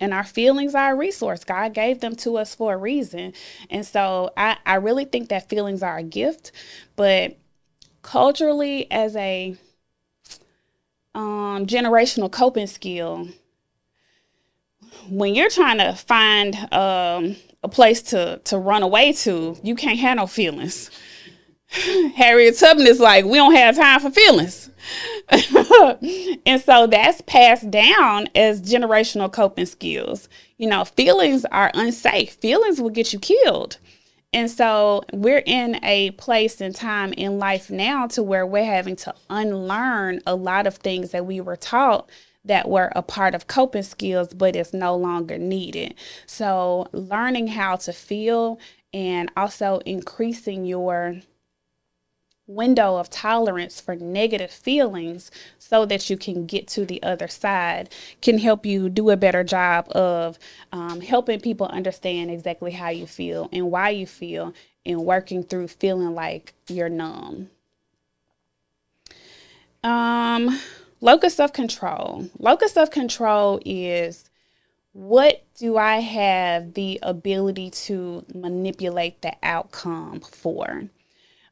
And 0.00 0.14
our 0.14 0.24
feelings 0.24 0.74
are 0.74 0.92
a 0.92 0.96
resource. 0.96 1.42
God 1.42 1.74
gave 1.74 2.00
them 2.00 2.14
to 2.16 2.36
us 2.36 2.54
for 2.54 2.74
a 2.74 2.76
reason. 2.76 3.32
And 3.68 3.84
so 3.84 4.30
I, 4.36 4.58
I 4.64 4.76
really 4.76 5.04
think 5.04 5.28
that 5.30 5.48
feelings 5.48 5.82
are 5.82 5.98
a 5.98 6.04
gift. 6.04 6.52
But 6.94 7.36
culturally, 8.02 8.88
as 8.92 9.16
a 9.16 9.56
um, 11.14 11.66
generational 11.66 12.30
coping 12.30 12.68
skill, 12.68 13.28
when 15.08 15.34
you're 15.34 15.50
trying 15.50 15.78
to 15.78 15.94
find 15.94 16.54
um, 16.72 17.36
a 17.62 17.68
place 17.68 18.02
to 18.02 18.40
to 18.44 18.58
run 18.58 18.82
away 18.82 19.12
to, 19.12 19.56
you 19.62 19.74
can't 19.74 19.98
have 19.98 20.16
no 20.16 20.26
feelings. 20.26 20.90
Harriet 22.14 22.56
Tubman 22.58 22.86
is 22.86 23.00
like, 23.00 23.24
we 23.24 23.34
don't 23.34 23.54
have 23.54 23.76
time 23.76 24.00
for 24.00 24.10
feelings. 24.10 24.70
and 26.46 26.62
so 26.62 26.86
that's 26.86 27.20
passed 27.22 27.70
down 27.70 28.28
as 28.34 28.62
generational 28.62 29.30
coping 29.30 29.66
skills. 29.66 30.28
You 30.56 30.68
know, 30.68 30.84
feelings 30.84 31.44
are 31.46 31.70
unsafe. 31.74 32.34
Feelings 32.34 32.80
will 32.80 32.90
get 32.90 33.12
you 33.12 33.18
killed. 33.18 33.78
And 34.32 34.50
so 34.50 35.04
we're 35.12 35.42
in 35.44 35.82
a 35.82 36.10
place 36.12 36.60
and 36.60 36.74
time 36.74 37.12
in 37.14 37.38
life 37.38 37.70
now 37.70 38.06
to 38.08 38.22
where 38.22 38.46
we're 38.46 38.64
having 38.64 38.96
to 38.96 39.14
unlearn 39.30 40.20
a 40.26 40.34
lot 40.34 40.66
of 40.66 40.76
things 40.76 41.10
that 41.12 41.26
we 41.26 41.40
were 41.40 41.56
taught 41.56 42.08
that 42.48 42.68
were 42.68 42.90
a 42.96 43.02
part 43.02 43.34
of 43.34 43.46
coping 43.46 43.82
skills, 43.82 44.34
but 44.34 44.56
it's 44.56 44.74
no 44.74 44.96
longer 44.96 45.38
needed. 45.38 45.94
So 46.26 46.88
learning 46.92 47.48
how 47.48 47.76
to 47.76 47.92
feel 47.92 48.58
and 48.92 49.30
also 49.36 49.78
increasing 49.86 50.64
your 50.64 51.20
window 52.46 52.96
of 52.96 53.10
tolerance 53.10 53.78
for 53.78 53.94
negative 53.94 54.50
feelings 54.50 55.30
so 55.58 55.84
that 55.84 56.08
you 56.08 56.16
can 56.16 56.46
get 56.46 56.66
to 56.66 56.86
the 56.86 57.00
other 57.02 57.28
side 57.28 57.90
can 58.22 58.38
help 58.38 58.64
you 58.64 58.88
do 58.88 59.10
a 59.10 59.16
better 59.16 59.44
job 59.44 59.86
of 59.90 60.38
um, 60.72 61.02
helping 61.02 61.38
people 61.40 61.66
understand 61.66 62.30
exactly 62.30 62.70
how 62.70 62.88
you 62.88 63.06
feel 63.06 63.50
and 63.52 63.70
why 63.70 63.90
you 63.90 64.06
feel 64.06 64.54
and 64.86 65.04
working 65.04 65.42
through 65.42 65.68
feeling 65.68 66.14
like 66.14 66.54
you're 66.68 66.88
numb. 66.88 67.50
Um, 69.84 70.58
locus 71.00 71.38
of 71.40 71.52
control. 71.52 72.28
Locus 72.38 72.76
of 72.76 72.90
control 72.90 73.60
is 73.64 74.28
what 74.92 75.44
do 75.56 75.76
I 75.76 75.98
have 75.98 76.74
the 76.74 76.98
ability 77.02 77.70
to 77.70 78.24
manipulate 78.34 79.22
the 79.22 79.34
outcome 79.42 80.20
for? 80.20 80.84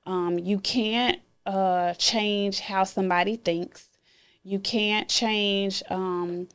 Um, 0.04 0.38
you 0.38 0.58
can't 0.58 1.20
uh, 1.44 1.94
change 1.94 2.60
how 2.60 2.84
somebody 2.84 3.36
thinks. 3.36 3.88
You 4.42 4.58
can't 4.58 5.08
change 5.08 5.82
um, 5.90 6.48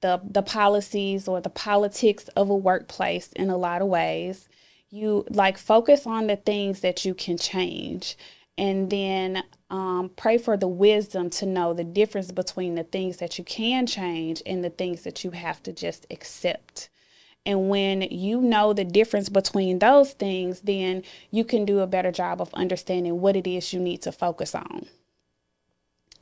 the 0.00 0.20
the 0.22 0.42
policies 0.42 1.26
or 1.28 1.40
the 1.40 1.50
politics 1.50 2.28
of 2.28 2.50
a 2.50 2.56
workplace 2.56 3.32
in 3.32 3.50
a 3.50 3.56
lot 3.56 3.82
of 3.82 3.88
ways. 3.88 4.48
You 4.90 5.24
like 5.30 5.58
focus 5.58 6.06
on 6.06 6.26
the 6.26 6.36
things 6.36 6.80
that 6.80 7.04
you 7.04 7.14
can 7.14 7.38
change, 7.38 8.16
and 8.56 8.90
then 8.90 9.42
um, 9.70 10.10
pray 10.16 10.38
for 10.38 10.56
the 10.56 10.68
wisdom 10.68 11.28
to 11.30 11.46
know 11.46 11.74
the 11.74 11.84
difference 11.84 12.30
between 12.30 12.74
the 12.74 12.84
things 12.84 13.16
that 13.16 13.38
you 13.38 13.44
can 13.44 13.86
change 13.86 14.42
and 14.46 14.62
the 14.62 14.70
things 14.70 15.02
that 15.02 15.24
you 15.24 15.32
have 15.32 15.62
to 15.64 15.72
just 15.72 16.06
accept. 16.10 16.88
And 17.44 17.68
when 17.68 18.02
you 18.02 18.40
know 18.40 18.72
the 18.72 18.84
difference 18.84 19.28
between 19.28 19.78
those 19.78 20.12
things, 20.12 20.60
then 20.62 21.02
you 21.30 21.44
can 21.44 21.64
do 21.64 21.80
a 21.80 21.86
better 21.86 22.10
job 22.10 22.40
of 22.40 22.52
understanding 22.54 23.20
what 23.20 23.36
it 23.36 23.46
is 23.46 23.72
you 23.72 23.80
need 23.80 24.02
to 24.02 24.12
focus 24.12 24.54
on. 24.54 24.86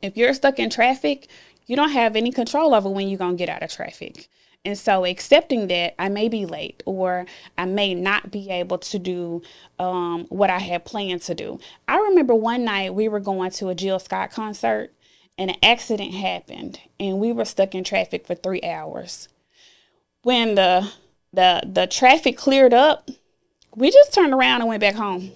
If 0.02 0.16
you're 0.16 0.34
stuck 0.34 0.58
in 0.58 0.68
traffic, 0.68 1.28
you 1.66 1.76
don't 1.76 1.92
have 1.92 2.14
any 2.14 2.30
control 2.30 2.74
over 2.74 2.90
when 2.90 3.08
you're 3.08 3.18
going 3.18 3.36
to 3.36 3.38
get 3.38 3.48
out 3.48 3.62
of 3.62 3.70
traffic. 3.70 4.28
And 4.64 4.78
so 4.78 5.04
accepting 5.04 5.66
that 5.68 5.94
I 5.98 6.08
may 6.08 6.28
be 6.28 6.46
late 6.46 6.82
or 6.86 7.26
I 7.58 7.66
may 7.66 7.94
not 7.94 8.30
be 8.30 8.48
able 8.50 8.78
to 8.78 8.98
do 8.98 9.42
um, 9.78 10.26
what 10.30 10.48
I 10.48 10.58
had 10.58 10.84
planned 10.86 11.22
to 11.22 11.34
do. 11.34 11.60
I 11.86 11.98
remember 11.98 12.34
one 12.34 12.64
night 12.64 12.94
we 12.94 13.08
were 13.08 13.20
going 13.20 13.50
to 13.52 13.68
a 13.68 13.74
Jill 13.74 13.98
Scott 13.98 14.30
concert 14.30 14.92
and 15.36 15.50
an 15.50 15.56
accident 15.62 16.14
happened 16.14 16.80
and 16.98 17.18
we 17.18 17.32
were 17.32 17.44
stuck 17.44 17.74
in 17.74 17.84
traffic 17.84 18.26
for 18.26 18.34
three 18.34 18.62
hours. 18.62 19.28
When 20.22 20.54
the 20.54 20.90
the 21.32 21.62
the 21.66 21.86
traffic 21.86 22.38
cleared 22.38 22.72
up, 22.72 23.10
we 23.74 23.90
just 23.90 24.14
turned 24.14 24.32
around 24.32 24.62
and 24.62 24.68
went 24.68 24.80
back 24.80 24.94
home. 24.94 25.32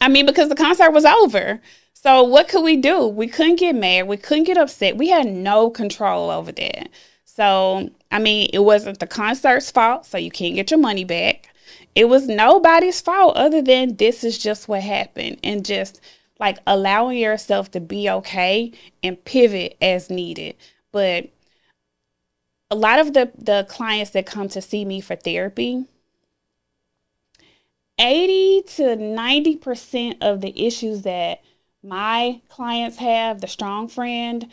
I 0.00 0.08
mean, 0.08 0.26
because 0.26 0.48
the 0.48 0.56
concert 0.56 0.90
was 0.90 1.04
over. 1.04 1.62
So 1.94 2.24
what 2.24 2.48
could 2.48 2.64
we 2.64 2.76
do? 2.76 3.06
We 3.06 3.28
couldn't 3.28 3.60
get 3.60 3.76
mad. 3.76 4.08
We 4.08 4.16
couldn't 4.16 4.44
get 4.44 4.58
upset. 4.58 4.96
We 4.96 5.08
had 5.08 5.26
no 5.26 5.70
control 5.70 6.30
over 6.30 6.50
that. 6.50 6.88
So, 7.34 7.88
I 8.10 8.18
mean, 8.18 8.50
it 8.52 8.58
wasn't 8.58 8.98
the 8.98 9.06
concert's 9.06 9.70
fault, 9.70 10.04
so 10.04 10.18
you 10.18 10.30
can't 10.30 10.54
get 10.54 10.70
your 10.70 10.78
money 10.78 11.04
back. 11.04 11.48
It 11.94 12.10
was 12.10 12.28
nobody's 12.28 13.00
fault 13.00 13.36
other 13.38 13.62
than 13.62 13.96
this 13.96 14.22
is 14.22 14.36
just 14.36 14.68
what 14.68 14.82
happened 14.82 15.38
and 15.42 15.64
just 15.64 15.98
like 16.38 16.58
allowing 16.66 17.16
yourself 17.16 17.70
to 17.70 17.80
be 17.80 18.10
okay 18.10 18.72
and 19.02 19.24
pivot 19.24 19.78
as 19.80 20.10
needed. 20.10 20.56
But 20.92 21.30
a 22.70 22.74
lot 22.74 22.98
of 22.98 23.14
the 23.14 23.32
the 23.38 23.66
clients 23.66 24.10
that 24.10 24.26
come 24.26 24.50
to 24.50 24.60
see 24.60 24.84
me 24.84 25.00
for 25.00 25.16
therapy 25.16 25.86
80 27.98 28.62
to 28.76 28.82
90% 28.82 30.16
of 30.20 30.42
the 30.42 30.66
issues 30.66 31.02
that 31.02 31.40
my 31.82 32.42
clients 32.48 32.98
have, 32.98 33.40
the 33.40 33.48
strong 33.48 33.88
friend, 33.88 34.50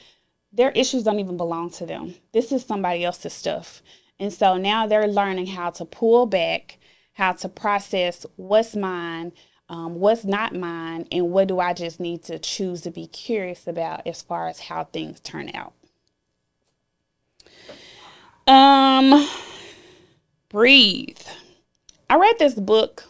their 0.51 0.71
issues 0.71 1.03
don't 1.03 1.19
even 1.19 1.37
belong 1.37 1.69
to 1.71 1.85
them. 1.85 2.15
This 2.33 2.51
is 2.51 2.65
somebody 2.65 3.03
else's 3.03 3.33
stuff. 3.33 3.81
And 4.19 4.33
so 4.33 4.57
now 4.57 4.87
they're 4.87 5.07
learning 5.07 5.47
how 5.47 5.69
to 5.71 5.85
pull 5.85 6.25
back, 6.25 6.77
how 7.13 7.33
to 7.33 7.49
process 7.49 8.25
what's 8.35 8.75
mine, 8.75 9.31
um, 9.69 9.95
what's 9.95 10.25
not 10.25 10.55
mine, 10.55 11.07
and 11.11 11.31
what 11.31 11.47
do 11.47 11.59
I 11.59 11.73
just 11.73 11.99
need 11.99 12.23
to 12.23 12.39
choose 12.39 12.81
to 12.81 12.91
be 12.91 13.07
curious 13.07 13.67
about 13.67 14.05
as 14.07 14.21
far 14.21 14.47
as 14.47 14.61
how 14.61 14.85
things 14.85 15.19
turn 15.19 15.51
out. 15.53 15.73
Um, 18.47 19.29
breathe. 20.49 21.21
I 22.09 22.17
read 22.17 22.39
this 22.39 22.55
book 22.55 23.03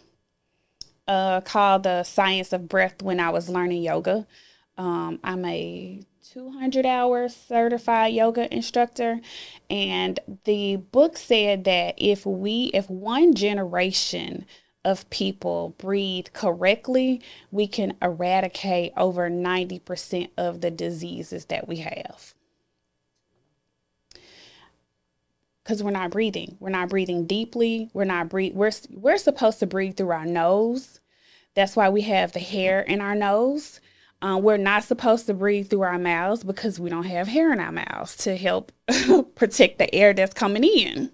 uh, 1.07 1.39
called 1.41 1.83
The 1.83 2.03
Science 2.03 2.51
of 2.51 2.67
Breath 2.67 3.01
when 3.01 3.21
I 3.21 3.29
was 3.29 3.47
learning 3.47 3.81
yoga. 3.81 4.27
Um, 4.77 5.19
I'm 5.23 5.45
a 5.45 6.01
200 6.31 6.85
hour 6.85 7.27
certified 7.27 8.13
yoga 8.13 8.53
instructor 8.53 9.19
and 9.67 10.19
the 10.43 10.75
book 10.75 11.17
said 11.17 11.63
that 11.63 11.95
if 11.97 12.23
we 12.23 12.69
if 12.73 12.87
one 12.87 13.33
generation 13.33 14.45
of 14.85 15.09
people 15.09 15.73
breathe 15.79 16.27
correctly 16.31 17.19
we 17.51 17.67
can 17.67 17.95
eradicate 17.99 18.93
over 18.95 19.27
90% 19.27 20.29
of 20.37 20.61
the 20.61 20.69
diseases 20.69 21.45
that 21.45 21.67
we 21.67 21.77
have 21.77 22.35
because 25.63 25.83
we're 25.83 25.91
not 25.91 26.09
breathing. 26.09 26.57
We're 26.59 26.69
not 26.69 26.89
breathing 26.89 27.27
deeply. 27.27 27.91
We're 27.93 28.03
not 28.03 28.27
breathe. 28.27 28.55
We're 28.55 28.71
we're 28.89 29.19
supposed 29.19 29.59
to 29.59 29.67
breathe 29.67 29.97
through 29.97 30.09
our 30.09 30.25
nose. 30.25 30.99
That's 31.53 31.75
why 31.75 31.89
we 31.89 32.01
have 32.01 32.31
the 32.31 32.39
hair 32.39 32.81
in 32.81 33.01
our 33.01 33.13
nose. 33.13 33.79
Uh, 34.21 34.37
we're 34.41 34.57
not 34.57 34.83
supposed 34.83 35.25
to 35.27 35.33
breathe 35.33 35.69
through 35.69 35.81
our 35.81 35.97
mouths 35.97 36.43
because 36.43 36.79
we 36.79 36.89
don't 36.89 37.05
have 37.05 37.27
hair 37.27 37.53
in 37.53 37.59
our 37.59 37.71
mouths 37.71 38.17
to 38.17 38.35
help 38.35 38.71
protect 39.35 39.77
the 39.77 39.93
air 39.95 40.13
that's 40.13 40.33
coming 40.33 40.63
in. 40.63 41.11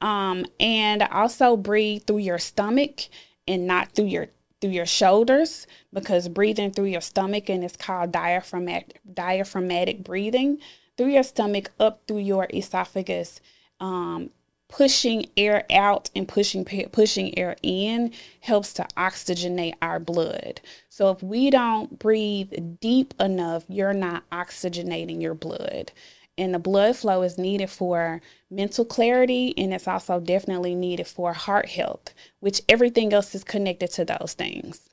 Um, 0.00 0.46
and 0.58 1.02
also 1.02 1.56
breathe 1.56 2.04
through 2.06 2.18
your 2.18 2.38
stomach 2.38 3.02
and 3.46 3.66
not 3.66 3.92
through 3.92 4.06
your 4.06 4.28
through 4.60 4.70
your 4.70 4.86
shoulders 4.86 5.66
because 5.92 6.28
breathing 6.28 6.70
through 6.70 6.86
your 6.86 7.00
stomach 7.00 7.48
and 7.50 7.64
it's 7.64 7.76
called 7.76 8.12
diaphragmatic 8.12 9.00
diaphragmatic 9.12 10.04
breathing 10.04 10.58
through 10.96 11.08
your 11.08 11.24
stomach 11.24 11.72
up 11.80 12.02
through 12.06 12.18
your 12.18 12.46
esophagus 12.54 13.40
um, 13.80 14.30
pushing 14.72 15.26
air 15.36 15.66
out 15.70 16.08
and 16.16 16.26
pushing 16.26 16.64
pushing 16.64 17.38
air 17.38 17.54
in 17.62 18.10
helps 18.40 18.72
to 18.72 18.82
oxygenate 18.96 19.74
our 19.82 20.00
blood. 20.00 20.62
So 20.88 21.10
if 21.10 21.22
we 21.22 21.50
don't 21.50 21.98
breathe 21.98 22.54
deep 22.80 23.12
enough, 23.20 23.64
you're 23.68 23.92
not 23.92 24.28
oxygenating 24.30 25.20
your 25.20 25.34
blood. 25.34 25.92
And 26.38 26.54
the 26.54 26.58
blood 26.58 26.96
flow 26.96 27.20
is 27.20 27.36
needed 27.36 27.68
for 27.68 28.22
mental 28.50 28.86
clarity 28.86 29.52
and 29.58 29.74
it's 29.74 29.86
also 29.86 30.18
definitely 30.18 30.74
needed 30.74 31.06
for 31.06 31.34
heart 31.34 31.68
health, 31.68 32.14
which 32.40 32.62
everything 32.66 33.12
else 33.12 33.34
is 33.34 33.44
connected 33.44 33.90
to 33.92 34.06
those 34.06 34.32
things. 34.32 34.88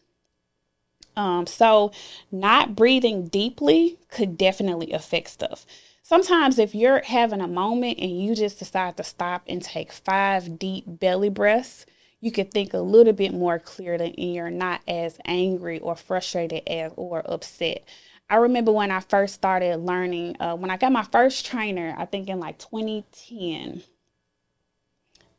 Um, 1.15 1.47
so 1.47 1.93
not 2.33 2.75
breathing 2.75 3.27
deeply 3.27 3.97
could 4.11 4.37
definitely 4.37 4.91
affect 4.91 5.29
stuff 5.29 5.65
sometimes 6.09 6.57
if 6.57 6.73
you're 6.73 7.03
having 7.03 7.39
a 7.39 7.47
moment 7.47 7.99
and 7.99 8.19
you 8.19 8.33
just 8.33 8.57
decide 8.57 8.97
to 8.97 9.03
stop 9.03 9.43
and 9.45 9.61
take 9.61 9.91
five 9.91 10.57
deep 10.57 10.83
belly 10.87 11.29
breaths, 11.29 11.85
you 12.19 12.31
can 12.31 12.47
think 12.47 12.73
a 12.73 12.79
little 12.79 13.13
bit 13.13 13.31
more 13.31 13.59
clearly 13.59 14.15
and 14.17 14.33
you're 14.33 14.49
not 14.49 14.81
as 14.87 15.19
angry 15.25 15.77
or 15.77 15.95
frustrated 15.95 16.67
as 16.67 16.91
or 16.95 17.21
upset. 17.31 17.87
I 18.27 18.37
remember 18.37 18.71
when 18.71 18.89
I 18.89 19.01
first 19.01 19.35
started 19.35 19.77
learning, 19.81 20.37
uh, 20.39 20.55
when 20.55 20.71
I 20.71 20.77
got 20.77 20.91
my 20.91 21.03
first 21.03 21.45
trainer, 21.45 21.93
I 21.95 22.05
think 22.05 22.27
in 22.27 22.39
like 22.39 22.57
2010, 22.57 23.83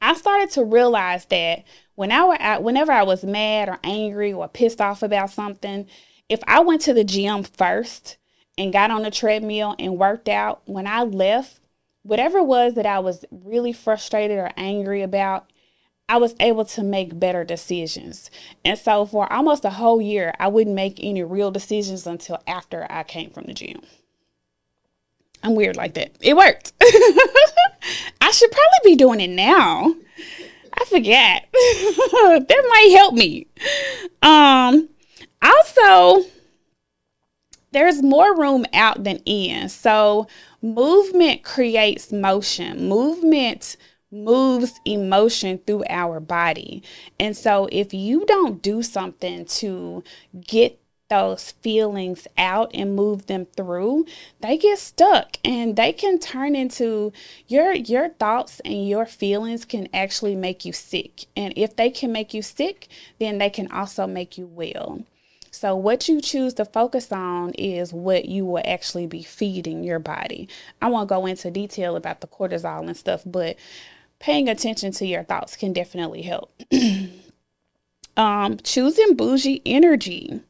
I 0.00 0.14
started 0.14 0.50
to 0.50 0.64
realize 0.64 1.24
that 1.26 1.64
when 1.96 2.12
I, 2.12 2.58
whenever 2.58 2.92
I 2.92 3.02
was 3.02 3.24
mad 3.24 3.68
or 3.68 3.80
angry 3.82 4.32
or 4.32 4.46
pissed 4.46 4.80
off 4.80 5.02
about 5.02 5.30
something, 5.30 5.88
if 6.28 6.40
I 6.46 6.60
went 6.60 6.82
to 6.82 6.94
the 6.94 7.02
gym 7.02 7.42
first 7.42 8.18
and 8.58 8.72
got 8.72 8.90
on 8.90 9.02
the 9.02 9.10
treadmill 9.10 9.74
and 9.78 9.98
worked 9.98 10.28
out, 10.28 10.62
when 10.66 10.86
I 10.86 11.02
left, 11.02 11.60
whatever 12.02 12.38
it 12.38 12.46
was 12.46 12.74
that 12.74 12.86
I 12.86 12.98
was 12.98 13.24
really 13.30 13.72
frustrated 13.72 14.38
or 14.38 14.50
angry 14.56 15.02
about, 15.02 15.50
I 16.08 16.16
was 16.16 16.34
able 16.40 16.64
to 16.64 16.82
make 16.82 17.20
better 17.20 17.44
decisions. 17.44 18.30
And 18.64 18.76
so 18.76 19.06
for 19.06 19.32
almost 19.32 19.64
a 19.64 19.70
whole 19.70 20.02
year, 20.02 20.34
I 20.40 20.48
wouldn't 20.48 20.74
make 20.74 20.98
any 21.00 21.22
real 21.22 21.52
decisions 21.52 22.06
until 22.06 22.42
after 22.48 22.86
I 22.90 23.04
came 23.04 23.30
from 23.30 23.44
the 23.44 23.54
gym. 23.54 23.80
I'm 25.42 25.54
weird 25.54 25.76
like 25.76 25.94
that. 25.94 26.16
It 26.20 26.36
worked. 26.36 26.72
I 28.20 28.30
should 28.32 28.50
probably 28.50 28.92
be 28.92 28.96
doing 28.96 29.20
it 29.20 29.30
now. 29.30 29.94
I 30.74 30.84
forget. 30.86 31.48
that 31.52 32.66
might 32.68 32.92
help 32.92 33.14
me. 33.14 33.46
Um 34.22 34.88
also 35.42 36.26
there's 37.72 38.02
more 38.02 38.36
room 38.36 38.66
out 38.72 39.04
than 39.04 39.18
in. 39.24 39.68
So 39.68 40.26
movement 40.62 41.42
creates 41.42 42.12
motion. 42.12 42.88
Movement 42.88 43.76
moves 44.10 44.80
emotion 44.84 45.58
through 45.66 45.84
our 45.88 46.20
body. 46.20 46.82
And 47.18 47.36
so 47.36 47.68
if 47.70 47.94
you 47.94 48.26
don't 48.26 48.60
do 48.60 48.82
something 48.82 49.44
to 49.46 50.02
get 50.40 50.80
those 51.10 51.50
feelings 51.60 52.26
out 52.38 52.70
and 52.72 52.94
move 52.94 53.26
them 53.26 53.44
through 53.56 54.06
they 54.40 54.56
get 54.56 54.78
stuck 54.78 55.36
and 55.44 55.74
they 55.74 55.92
can 55.92 56.20
turn 56.20 56.54
into 56.54 57.12
your 57.48 57.74
your 57.74 58.10
thoughts 58.10 58.60
and 58.60 58.88
your 58.88 59.04
feelings 59.04 59.64
can 59.64 59.88
actually 59.92 60.36
make 60.36 60.64
you 60.64 60.72
sick 60.72 61.26
and 61.36 61.52
if 61.56 61.74
they 61.74 61.90
can 61.90 62.12
make 62.12 62.32
you 62.32 62.40
sick 62.40 62.86
then 63.18 63.38
they 63.38 63.50
can 63.50 63.70
also 63.72 64.06
make 64.06 64.38
you 64.38 64.46
well 64.46 65.02
so, 65.50 65.74
what 65.74 66.08
you 66.08 66.20
choose 66.20 66.54
to 66.54 66.64
focus 66.64 67.10
on 67.10 67.50
is 67.54 67.92
what 67.92 68.26
you 68.26 68.44
will 68.46 68.62
actually 68.64 69.06
be 69.06 69.22
feeding 69.22 69.82
your 69.82 69.98
body. 69.98 70.48
I 70.80 70.88
won't 70.88 71.08
go 71.08 71.26
into 71.26 71.50
detail 71.50 71.96
about 71.96 72.20
the 72.20 72.28
cortisol 72.28 72.86
and 72.86 72.96
stuff, 72.96 73.22
but 73.26 73.56
paying 74.20 74.48
attention 74.48 74.92
to 74.92 75.06
your 75.06 75.24
thoughts 75.24 75.56
can 75.56 75.72
definitely 75.72 76.22
help. 76.22 76.52
um, 78.16 78.58
choosing 78.58 79.16
bougie 79.16 79.62
energy. 79.66 80.40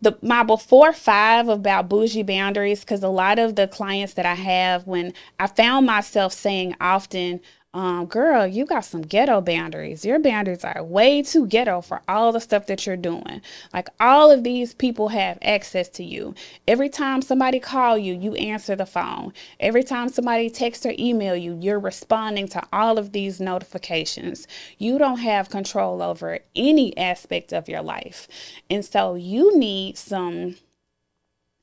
The 0.00 0.16
my 0.22 0.44
before 0.44 0.92
five 0.92 1.48
about 1.48 1.88
bougie 1.88 2.22
boundaries, 2.22 2.80
because 2.80 3.02
a 3.02 3.08
lot 3.08 3.40
of 3.40 3.56
the 3.56 3.66
clients 3.66 4.14
that 4.14 4.26
I 4.26 4.34
have, 4.34 4.86
when 4.86 5.12
I 5.40 5.48
found 5.48 5.86
myself 5.86 6.32
saying 6.32 6.76
often, 6.80 7.40
um, 7.78 8.06
girl, 8.06 8.44
you 8.44 8.66
got 8.66 8.84
some 8.84 9.02
ghetto 9.02 9.40
boundaries. 9.40 10.04
Your 10.04 10.18
boundaries 10.18 10.64
are 10.64 10.82
way 10.82 11.22
too 11.22 11.46
ghetto 11.46 11.80
for 11.80 12.02
all 12.08 12.32
the 12.32 12.40
stuff 12.40 12.66
that 12.66 12.84
you're 12.84 12.96
doing. 12.96 13.40
Like 13.72 13.88
all 14.00 14.32
of 14.32 14.42
these 14.42 14.74
people 14.74 15.10
have 15.10 15.38
access 15.42 15.88
to 15.90 16.02
you. 16.02 16.34
Every 16.66 16.88
time 16.88 17.22
somebody 17.22 17.60
call 17.60 17.96
you, 17.96 18.14
you 18.14 18.34
answer 18.34 18.74
the 18.74 18.84
phone. 18.84 19.32
Every 19.60 19.84
time 19.84 20.08
somebody 20.08 20.50
text 20.50 20.86
or 20.86 20.94
email 20.98 21.36
you, 21.36 21.56
you're 21.60 21.78
responding 21.78 22.48
to 22.48 22.66
all 22.72 22.98
of 22.98 23.12
these 23.12 23.38
notifications. 23.38 24.48
You 24.78 24.98
don't 24.98 25.20
have 25.20 25.48
control 25.48 26.02
over 26.02 26.40
any 26.56 26.98
aspect 26.98 27.52
of 27.52 27.68
your 27.68 27.82
life. 27.82 28.26
And 28.68 28.84
so 28.84 29.14
you 29.14 29.56
need 29.56 29.96
some 29.96 30.56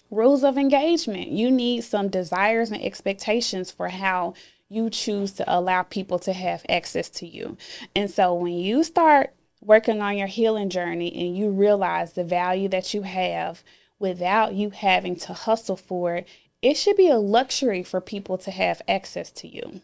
rules 0.10 0.46
of 0.46 0.58
engagement. 0.58 1.28
You 1.28 1.52
need 1.52 1.84
some 1.84 2.08
desires 2.08 2.72
and 2.72 2.82
expectations 2.82 3.70
for 3.70 3.90
how 3.90 4.34
you 4.70 4.90
choose 4.90 5.32
to 5.34 5.46
allow 5.48 5.84
people 5.84 6.20
to 6.20 6.34
have 6.34 6.66
access 6.68 7.10
to 7.10 7.28
you. 7.28 7.58
And 7.96 8.10
so 8.10 8.34
when 8.34 8.54
you 8.54 8.84
start 8.84 9.34
working 9.62 10.02
on 10.02 10.18
your 10.18 10.28
healing 10.28 10.70
journey 10.70 11.14
and 11.14 11.38
you 11.38 11.50
realize 11.50 12.14
the 12.14 12.24
value 12.24 12.68
that 12.70 12.94
you 12.94 13.04
have 13.04 13.64
without 14.00 14.54
you 14.54 14.72
having 14.72 15.16
to 15.16 15.34
hustle 15.34 15.78
for 15.78 16.16
it, 16.16 16.28
it 16.62 16.76
should 16.78 16.98
be 16.98 17.10
a 17.10 17.18
luxury 17.18 17.84
for 17.84 18.02
people 18.02 18.38
to 18.40 18.52
have 18.52 18.82
access 18.88 19.32
to 19.32 19.48
you. 19.48 19.82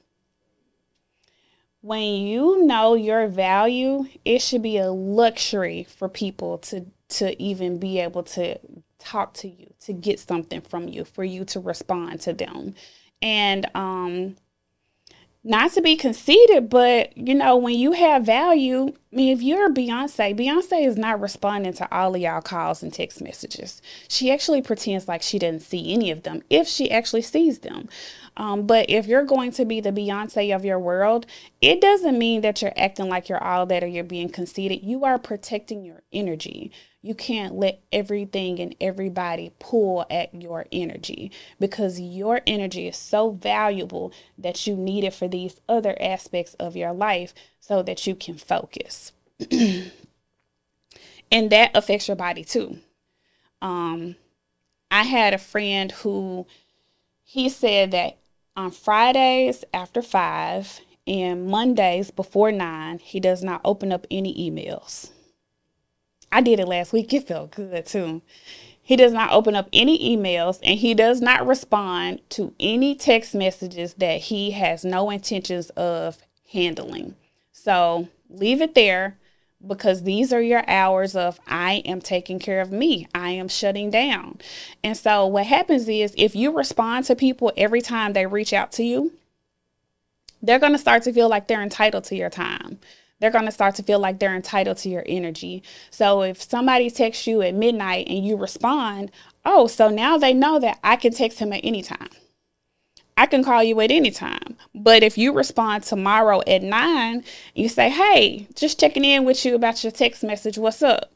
When 1.82 2.04
you 2.04 2.66
know 2.66 2.94
your 2.94 3.28
value, 3.28 4.06
it 4.24 4.40
should 4.40 4.62
be 4.62 4.78
a 4.78 4.92
luxury 4.92 5.84
for 5.84 6.10
people 6.10 6.58
to 6.60 6.86
to 7.10 7.40
even 7.42 7.78
be 7.78 8.00
able 8.00 8.24
to 8.24 8.58
talk 8.98 9.34
to 9.34 9.48
you, 9.50 9.74
to 9.82 9.92
get 9.92 10.18
something 10.20 10.62
from 10.62 10.88
you, 10.88 11.04
for 11.04 11.26
you 11.26 11.44
to 11.44 11.60
respond 11.60 12.22
to 12.22 12.34
them. 12.34 12.76
And 13.22 13.70
um 13.76 14.36
not 15.44 15.72
to 15.72 15.82
be 15.82 15.96
conceited, 15.96 16.70
but 16.70 17.18
you 17.18 17.34
know, 17.34 17.58
when 17.58 17.74
you 17.74 17.94
have 17.94 18.24
value, 18.24 18.94
I 19.12 19.16
mean, 19.16 19.36
if 19.36 19.42
you're 19.42 19.70
Beyonce, 19.70 20.38
Beyonce 20.38 20.86
is 20.86 20.98
not 20.98 21.20
responding 21.20 21.74
to 21.74 21.92
all 21.92 22.14
of 22.14 22.22
y'all 22.22 22.42
calls 22.42 22.84
and 22.84 22.94
text 22.94 23.22
messages. 23.22 23.82
She 24.08 24.32
actually 24.32 24.62
pretends 24.62 25.08
like 25.08 25.24
she 25.24 25.40
didn't 25.40 25.64
see 25.64 25.94
any 25.94 26.12
of 26.12 26.24
them, 26.24 26.44
if 26.50 26.68
she 26.68 26.92
actually 26.92 27.24
sees 27.24 27.60
them. 27.60 27.90
Um, 28.38 28.68
but 28.68 28.90
if 28.90 29.08
you're 29.08 29.26
going 29.26 29.52
to 29.54 29.66
be 29.66 29.82
the 29.82 29.92
Beyonce 29.92 30.56
of 30.56 30.64
your 30.64 30.80
world, 30.80 31.26
it 31.60 31.82
doesn't 31.82 32.18
mean 32.18 32.42
that 32.42 32.62
you're 32.62 32.74
acting 32.78 33.10
like 33.10 33.28
you're 33.28 33.44
all 33.44 33.66
that 33.66 33.84
or 33.84 33.88
you're 33.88 34.04
being 34.04 34.30
conceited. 34.30 34.84
You 34.84 35.04
are 35.06 35.18
protecting 35.18 35.84
your 35.84 36.04
energy. 36.14 36.72
You 37.02 37.16
can't 37.16 37.56
let 37.56 37.82
everything 37.92 38.60
and 38.60 38.76
everybody 38.80 39.54
pull 39.58 40.06
at 40.12 40.34
your 40.40 40.68
energy 40.72 41.32
because 41.60 42.00
your 42.00 42.42
energy 42.46 42.88
is 42.88 42.96
so 42.96 43.32
valuable 43.32 44.14
that 44.38 44.68
you 44.68 44.76
need 44.76 45.04
it 45.04 45.14
for 45.14 45.28
these 45.28 45.60
other 45.68 45.98
aspects 46.00 46.54
of 46.56 46.76
your 46.76 46.94
life 46.94 47.34
so 47.60 47.82
that 47.82 48.06
you 48.06 48.14
can 48.14 48.38
focus. 48.38 49.14
and 49.52 49.92
that 51.50 51.72
affects 51.74 52.08
your 52.08 52.18
body 52.18 52.44
too. 52.44 52.78
Um, 53.64 54.16
I 54.92 55.04
had 55.04 55.34
a 55.34 55.40
friend 55.40 55.92
who 55.92 56.46
he 57.24 57.50
said 57.50 57.92
that 57.92 58.18
on 58.56 58.70
Fridays 58.70 59.64
after 59.74 60.04
five 60.04 60.82
and 61.08 61.48
Mondays 61.48 62.12
before 62.12 62.52
nine, 62.52 63.00
he 63.00 63.20
does 63.20 63.42
not 63.42 63.62
open 63.66 63.92
up 63.92 64.06
any 64.12 64.36
emails. 64.52 65.10
I 66.32 66.42
did 66.42 66.60
it 66.60 66.68
last 66.68 66.94
week. 66.94 67.14
It 67.14 67.28
felt 67.28 67.52
good 67.52 67.86
too. 67.86 68.22
He 68.82 68.96
does 68.96 69.14
not 69.14 69.32
open 69.32 69.56
up 69.56 69.70
any 69.72 70.18
emails 70.18 70.60
and 70.64 70.80
he 70.80 70.94
does 70.94 71.22
not 71.22 71.46
respond 71.46 72.22
to 72.32 72.54
any 72.60 72.96
text 72.96 73.36
messages 73.36 73.94
that 73.96 74.22
he 74.22 74.52
has 74.52 74.84
no 74.84 75.10
intentions 75.10 75.70
of 75.72 76.18
handling. 76.52 77.16
So 77.52 78.10
leave 78.30 78.62
it 78.62 78.74
there 78.74 79.18
because 79.66 80.04
these 80.04 80.34
are 80.34 80.42
your 80.42 80.68
hours 80.68 81.16
of 81.16 81.40
I 81.48 81.84
am 81.86 82.02
taking 82.02 82.40
care 82.40 82.60
of 82.60 82.72
me. 82.72 83.08
I 83.14 83.30
am 83.32 83.48
shutting 83.48 83.92
down. 83.92 84.40
And 84.84 84.98
so 84.98 85.28
what 85.28 85.46
happens 85.46 85.88
is 85.88 86.16
if 86.18 86.36
you 86.36 86.52
respond 86.52 87.06
to 87.06 87.16
people 87.16 87.54
every 87.56 87.82
time 87.82 88.14
they 88.14 88.26
reach 88.26 88.52
out 88.52 88.72
to 88.74 88.84
you, 88.84 89.14
they're 90.42 90.60
going 90.60 90.72
to 90.72 90.80
start 90.80 91.04
to 91.04 91.14
feel 91.14 91.30
like 91.30 91.48
they're 91.48 91.62
entitled 91.62 92.06
to 92.06 92.16
your 92.16 92.32
time 92.32 92.80
they're 93.22 93.32
going 93.32 93.46
to 93.46 93.52
start 93.52 93.76
to 93.76 93.84
feel 93.84 94.00
like 94.00 94.20
they're 94.20 94.36
entitled 94.36 94.78
to 94.78 94.90
your 94.90 95.04
energy. 95.06 95.64
So 95.92 96.24
if 96.24 96.42
somebody 96.42 96.90
texts 96.90 97.28
you 97.28 97.42
at 97.44 97.54
midnight 97.54 98.08
and 98.10 98.26
you 98.26 98.36
respond, 98.36 99.12
oh, 99.46 99.68
so 99.68 99.90
now 99.90 100.18
they 100.18 100.34
know 100.34 100.60
that 100.60 100.80
I 100.84 100.96
can 100.98 101.14
text 101.14 101.40
him 101.40 101.54
at 101.54 101.62
any 101.64 101.84
time. 101.84 102.10
I 103.16 103.28
can 103.28 103.44
call 103.44 103.64
you 103.64 103.80
at 103.82 103.92
any 103.92 104.10
time. 104.10 104.58
But 104.74 105.04
if 105.04 105.18
you 105.18 105.32
respond 105.32 105.84
tomorrow 105.84 106.42
at 106.48 106.64
nine, 106.64 107.24
you 107.54 107.70
say, 107.70 107.90
hey, 107.90 108.48
just 108.56 108.80
checking 108.80 109.06
in 109.06 109.26
with 109.26 109.46
you 109.46 109.54
about 109.54 109.84
your 109.84 109.92
text 109.92 110.24
message. 110.24 110.58
What's 110.58 110.82
up? 110.82 111.14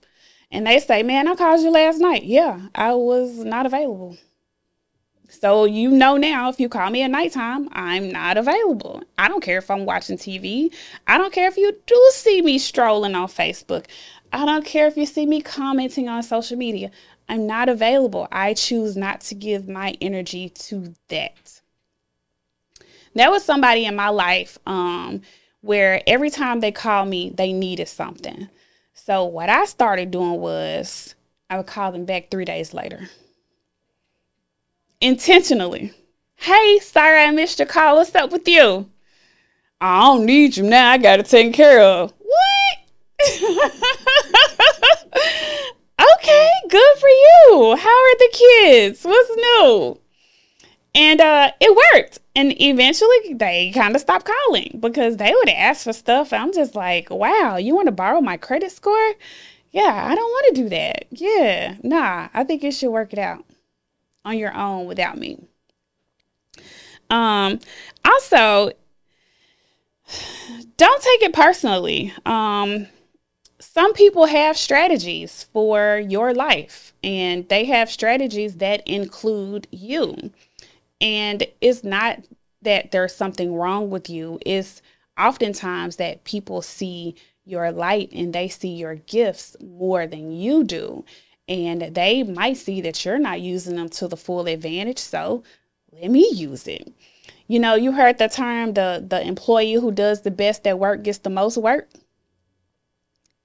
And 0.51 0.67
they 0.67 0.79
say, 0.79 1.01
man, 1.01 1.27
I 1.27 1.35
called 1.35 1.61
you 1.61 1.71
last 1.71 1.97
night. 1.97 2.23
Yeah, 2.23 2.67
I 2.75 2.93
was 2.93 3.39
not 3.39 3.65
available. 3.65 4.17
So 5.29 5.65
you 5.65 5.89
know 5.89 6.17
now 6.17 6.49
if 6.49 6.59
you 6.59 6.69
call 6.69 6.89
me 6.89 7.01
at 7.03 7.11
nighttime, 7.11 7.69
I'm 7.71 8.09
not 8.09 8.37
available. 8.37 9.03
I 9.17 9.27
don't 9.27 9.41
care 9.41 9.57
if 9.57 9.69
I'm 9.69 9.85
watching 9.85 10.17
TV. 10.17 10.73
I 11.07 11.17
don't 11.17 11.33
care 11.33 11.47
if 11.47 11.57
you 11.57 11.77
do 11.85 12.09
see 12.13 12.41
me 12.41 12.57
strolling 12.57 13.15
on 13.15 13.27
Facebook. 13.27 13.85
I 14.31 14.45
don't 14.45 14.65
care 14.65 14.87
if 14.87 14.97
you 14.97 15.05
see 15.05 15.25
me 15.25 15.41
commenting 15.41 16.09
on 16.09 16.23
social 16.23 16.57
media. 16.57 16.91
I'm 17.27 17.47
not 17.47 17.69
available. 17.69 18.27
I 18.31 18.53
choose 18.53 18.95
not 18.95 19.21
to 19.21 19.35
give 19.35 19.67
my 19.67 19.95
energy 19.99 20.49
to 20.49 20.93
that. 21.07 21.61
There 23.13 23.31
was 23.31 23.45
somebody 23.45 23.85
in 23.85 23.95
my 23.95 24.09
life 24.09 24.59
um, 24.67 25.21
where 25.61 26.01
every 26.05 26.29
time 26.29 26.59
they 26.59 26.71
called 26.71 27.09
me, 27.09 27.29
they 27.29 27.53
needed 27.53 27.87
something. 27.87 28.49
So 28.93 29.23
what 29.23 29.49
I 29.49 29.65
started 29.65 30.11
doing 30.11 30.39
was 30.39 31.15
I 31.49 31.57
would 31.57 31.67
call 31.67 31.91
them 31.91 32.05
back 32.05 32.29
three 32.29 32.45
days 32.45 32.73
later 32.73 33.09
intentionally. 35.01 35.93
Hey, 36.35 36.79
sorry 36.79 37.23
I 37.23 37.31
missed 37.31 37.59
your 37.59 37.67
call. 37.67 37.95
What's 37.97 38.13
up 38.15 38.31
with 38.31 38.47
you? 38.47 38.89
I 39.81 40.01
don't 40.01 40.25
need 40.25 40.57
you 40.57 40.63
now. 40.63 40.91
I 40.91 40.97
got 40.97 41.17
to 41.17 41.23
take 41.23 41.53
care 41.53 41.81
of. 41.81 42.13
What? 42.19 42.77
okay, 46.13 46.49
good 46.69 46.97
for 46.99 47.09
you. 47.09 47.75
How 47.77 47.89
are 47.89 48.17
the 48.17 48.29
kids? 48.33 49.03
What's 49.03 49.35
new? 49.35 49.99
And 50.93 51.19
uh, 51.19 51.51
it 51.59 51.75
worked. 51.93 52.19
And 52.35 52.59
eventually 52.61 53.33
they 53.33 53.71
kind 53.73 53.95
of 53.95 54.01
stopped 54.01 54.25
calling 54.25 54.77
because 54.79 55.17
they 55.17 55.33
would 55.33 55.49
ask 55.49 55.83
for 55.83 55.93
stuff. 55.93 56.31
I'm 56.31 56.53
just 56.53 56.75
like, 56.75 57.09
wow, 57.09 57.57
you 57.57 57.75
want 57.75 57.87
to 57.87 57.91
borrow 57.91 58.21
my 58.21 58.37
credit 58.37 58.71
score? 58.71 59.13
Yeah, 59.71 60.07
I 60.09 60.15
don't 60.15 60.31
want 60.31 60.55
to 60.55 60.61
do 60.61 60.69
that. 60.69 61.05
Yeah, 61.11 61.75
nah, 61.83 62.29
I 62.33 62.43
think 62.45 62.63
you 62.63 62.71
should 62.71 62.91
work 62.91 63.11
it 63.11 63.19
out 63.19 63.45
on 64.25 64.37
your 64.37 64.53
own 64.53 64.85
without 64.85 65.17
me. 65.17 65.47
Um, 67.09 67.59
also, 68.03 68.71
don't 70.77 71.01
take 71.01 71.21
it 71.21 71.33
personally. 71.33 72.13
Um, 72.25 72.87
some 73.59 73.93
people 73.93 74.25
have 74.25 74.57
strategies 74.57 75.43
for 75.53 75.97
your 75.97 76.33
life, 76.33 76.93
and 77.03 77.47
they 77.49 77.65
have 77.65 77.89
strategies 77.89 78.57
that 78.57 78.85
include 78.87 79.67
you. 79.71 80.31
And 80.99 81.45
it's 81.61 81.83
not 81.83 82.19
that 82.61 82.91
there's 82.91 83.15
something 83.15 83.53
wrong 83.53 83.89
with 83.89 84.09
you, 84.09 84.39
it's 84.45 84.81
oftentimes 85.17 85.95
that 85.97 86.23
people 86.23 86.61
see 86.61 87.15
your 87.45 87.71
light 87.71 88.09
and 88.11 88.33
they 88.33 88.49
see 88.49 88.69
your 88.69 88.95
gifts 88.95 89.55
more 89.61 90.07
than 90.07 90.31
you 90.31 90.63
do. 90.63 91.05
And 91.47 91.81
they 91.81 92.23
might 92.23 92.57
see 92.57 92.81
that 92.81 93.05
you're 93.05 93.19
not 93.19 93.41
using 93.41 93.75
them 93.75 93.89
to 93.89 94.07
the 94.07 94.17
full 94.17 94.47
advantage. 94.47 94.97
So 94.97 95.43
let 95.91 96.09
me 96.09 96.27
use 96.33 96.67
it. 96.67 96.91
You 97.47 97.59
know, 97.59 97.75
you 97.75 97.91
heard 97.91 98.17
the 98.17 98.27
term 98.27 98.73
the 98.73 99.05
the 99.07 99.21
employee 99.21 99.73
who 99.73 99.91
does 99.91 100.21
the 100.21 100.31
best 100.31 100.65
at 100.65 100.79
work 100.79 101.03
gets 101.03 101.19
the 101.19 101.29
most 101.29 101.57
work. 101.57 101.89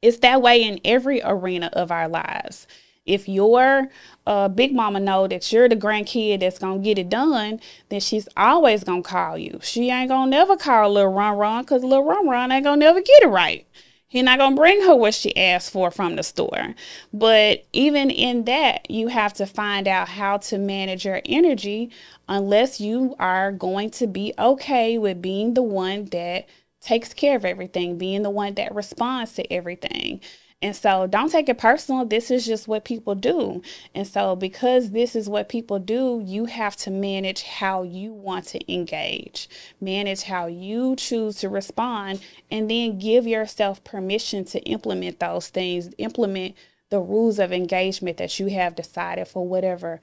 It's 0.01 0.19
that 0.19 0.41
way 0.41 0.63
in 0.63 0.81
every 0.85 1.21
arena 1.23 1.69
of 1.75 1.91
our 1.91 2.09
lives. 2.09 2.67
If 3.05 3.29
your 3.29 3.89
uh, 4.27 4.49
big 4.49 4.75
mama 4.75 5.01
know 5.01 5.27
that 5.27 5.53
you're 5.53 5.69
the 5.69 5.77
grandkid 5.77 6.41
that's 6.41 6.59
gonna 6.59 6.79
get 6.79 6.99
it 6.99 7.09
done, 7.09 7.61
then 7.89 8.01
she's 8.01 8.29
always 8.37 8.85
gonna 8.85 9.03
call 9.03 9.37
you. 9.37 9.59
She 9.63 9.91
ain't 9.91 10.09
gonna 10.09 10.31
never 10.31 10.57
call 10.57 10.91
little 10.91 11.13
run 11.13 11.37
run 11.37 11.63
because 11.63 11.83
little 11.83 12.05
run 12.05 12.29
run 12.29 12.53
ain't 12.53 12.65
gonna 12.65 12.77
never 12.79 13.01
get 13.01 13.23
it 13.23 13.29
right. 13.29 13.67
He 14.11 14.23
not 14.23 14.40
gonna 14.40 14.57
bring 14.57 14.83
her 14.87 14.96
what 14.96 15.14
she 15.14 15.37
asked 15.37 15.70
for 15.70 15.92
from 15.92 16.16
the 16.16 16.25
store. 16.25 16.75
But 17.12 17.64
even 17.73 18.11
in 18.11 18.44
that, 18.46 18.90
you 18.90 19.07
have 19.07 19.33
to 19.35 19.46
find 19.46 19.87
out 19.87 20.09
how 20.09 20.38
to 20.38 20.59
manage 20.59 21.05
your 21.05 21.23
energy 21.25 21.92
unless 22.29 22.81
you 22.81 23.14
are 23.20 23.53
going 23.53 23.90
to 23.90 24.09
be 24.09 24.35
okay 24.37 24.99
with 24.99 25.23
being 25.23 25.55
the 25.55 25.62
one 25.62 26.07
that 26.07 26.49
takes 26.81 27.14
care 27.14 27.37
of 27.37 27.44
everything, 27.44 27.99
being 27.99 28.23
the 28.23 28.31
one 28.31 28.55
that 28.55 28.75
responds 28.75 29.35
to 29.35 29.53
everything. 29.53 30.20
And 30.62 30.77
so 30.77 31.07
don't 31.07 31.31
take 31.31 31.49
it 31.49 31.57
personal. 31.57 32.05
This 32.05 32.31
is 32.31 32.44
just 32.44 32.68
what 32.68 32.85
people 32.85 33.14
do. 33.14 33.62
And 33.94 34.07
so, 34.07 34.37
because 34.37 34.90
this 34.90 35.16
is 35.16 35.29
what 35.29 35.49
people 35.49 35.79
do, 35.79 36.23
you 36.25 36.44
have 36.44 36.77
to 36.79 36.90
manage 36.90 37.42
how 37.42 37.83
you 37.83 38.12
want 38.12 38.46
to 38.49 38.73
engage, 38.73 39.49
manage 39.81 40.23
how 40.25 40.46
you 40.46 40.96
choose 40.96 41.37
to 41.37 41.49
respond, 41.49 42.20
and 42.51 42.70
then 42.70 42.99
give 42.99 43.27
yourself 43.27 43.83
permission 43.85 44.44
to 44.46 44.61
implement 44.64 45.18
those 45.18 45.49
things, 45.49 45.94
implement 45.96 46.55
the 46.90 47.01
rules 47.01 47.38
of 47.38 47.53
engagement 47.53 48.18
that 48.18 48.38
you 48.38 48.49
have 48.49 48.75
decided 48.75 49.29
for 49.29 49.46
whatever 49.46 50.01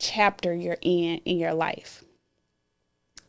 chapter 0.00 0.52
you're 0.52 0.78
in 0.80 1.18
in 1.18 1.38
your 1.38 1.54
life. 1.54 2.02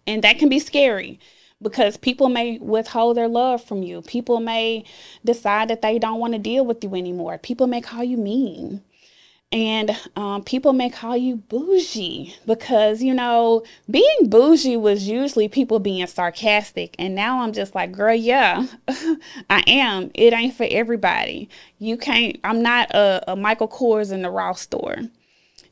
And 0.08 0.24
that 0.24 0.40
can 0.40 0.50
be 0.50 0.60
scary 0.60 1.20
because 1.62 1.98
people 1.98 2.30
may 2.30 2.58
withhold 2.58 3.18
their 3.18 3.28
love 3.28 3.64
from 3.64 3.84
you. 3.84 4.02
People 4.02 4.40
may 4.40 4.84
decide 5.24 5.70
that 5.70 5.82
they 5.82 6.00
don't 6.00 6.20
want 6.20 6.34
to 6.34 6.40
deal 6.40 6.66
with 6.66 6.84
you 6.84 6.96
anymore. 6.96 7.38
People 7.38 7.68
may 7.68 7.82
call 7.82 8.04
you 8.04 8.18
mean. 8.18 8.82
And 9.54 9.98
um, 10.16 10.44
people 10.44 10.72
may 10.72 10.90
call 10.90 11.18
you 11.18 11.36
bougie 11.36 12.36
because, 12.46 13.04
you 13.04 13.14
know, 13.14 13.64
being 13.90 14.30
bougie 14.30 14.78
was 14.78 15.10
usually 15.10 15.50
people 15.50 15.80
being 15.80 16.08
sarcastic. 16.08 16.96
And 16.98 17.16
now 17.16 17.42
I'm 17.42 17.52
just 17.52 17.76
like, 17.76 17.92
girl, 17.92 18.16
yeah, 18.16 18.66
I 19.50 19.62
am. 19.68 20.10
It 20.14 20.32
ain't 20.32 20.56
for 20.56 20.68
everybody. 20.72 21.50
You 21.80 21.98
can't, 21.98 22.38
I'm 22.46 22.62
not 22.62 22.92
a, 22.92 23.32
a 23.34 23.36
Michael 23.36 23.68
Kors 23.68 24.14
in 24.14 24.22
the 24.22 24.30
Ross 24.30 24.62
store. 24.62 24.96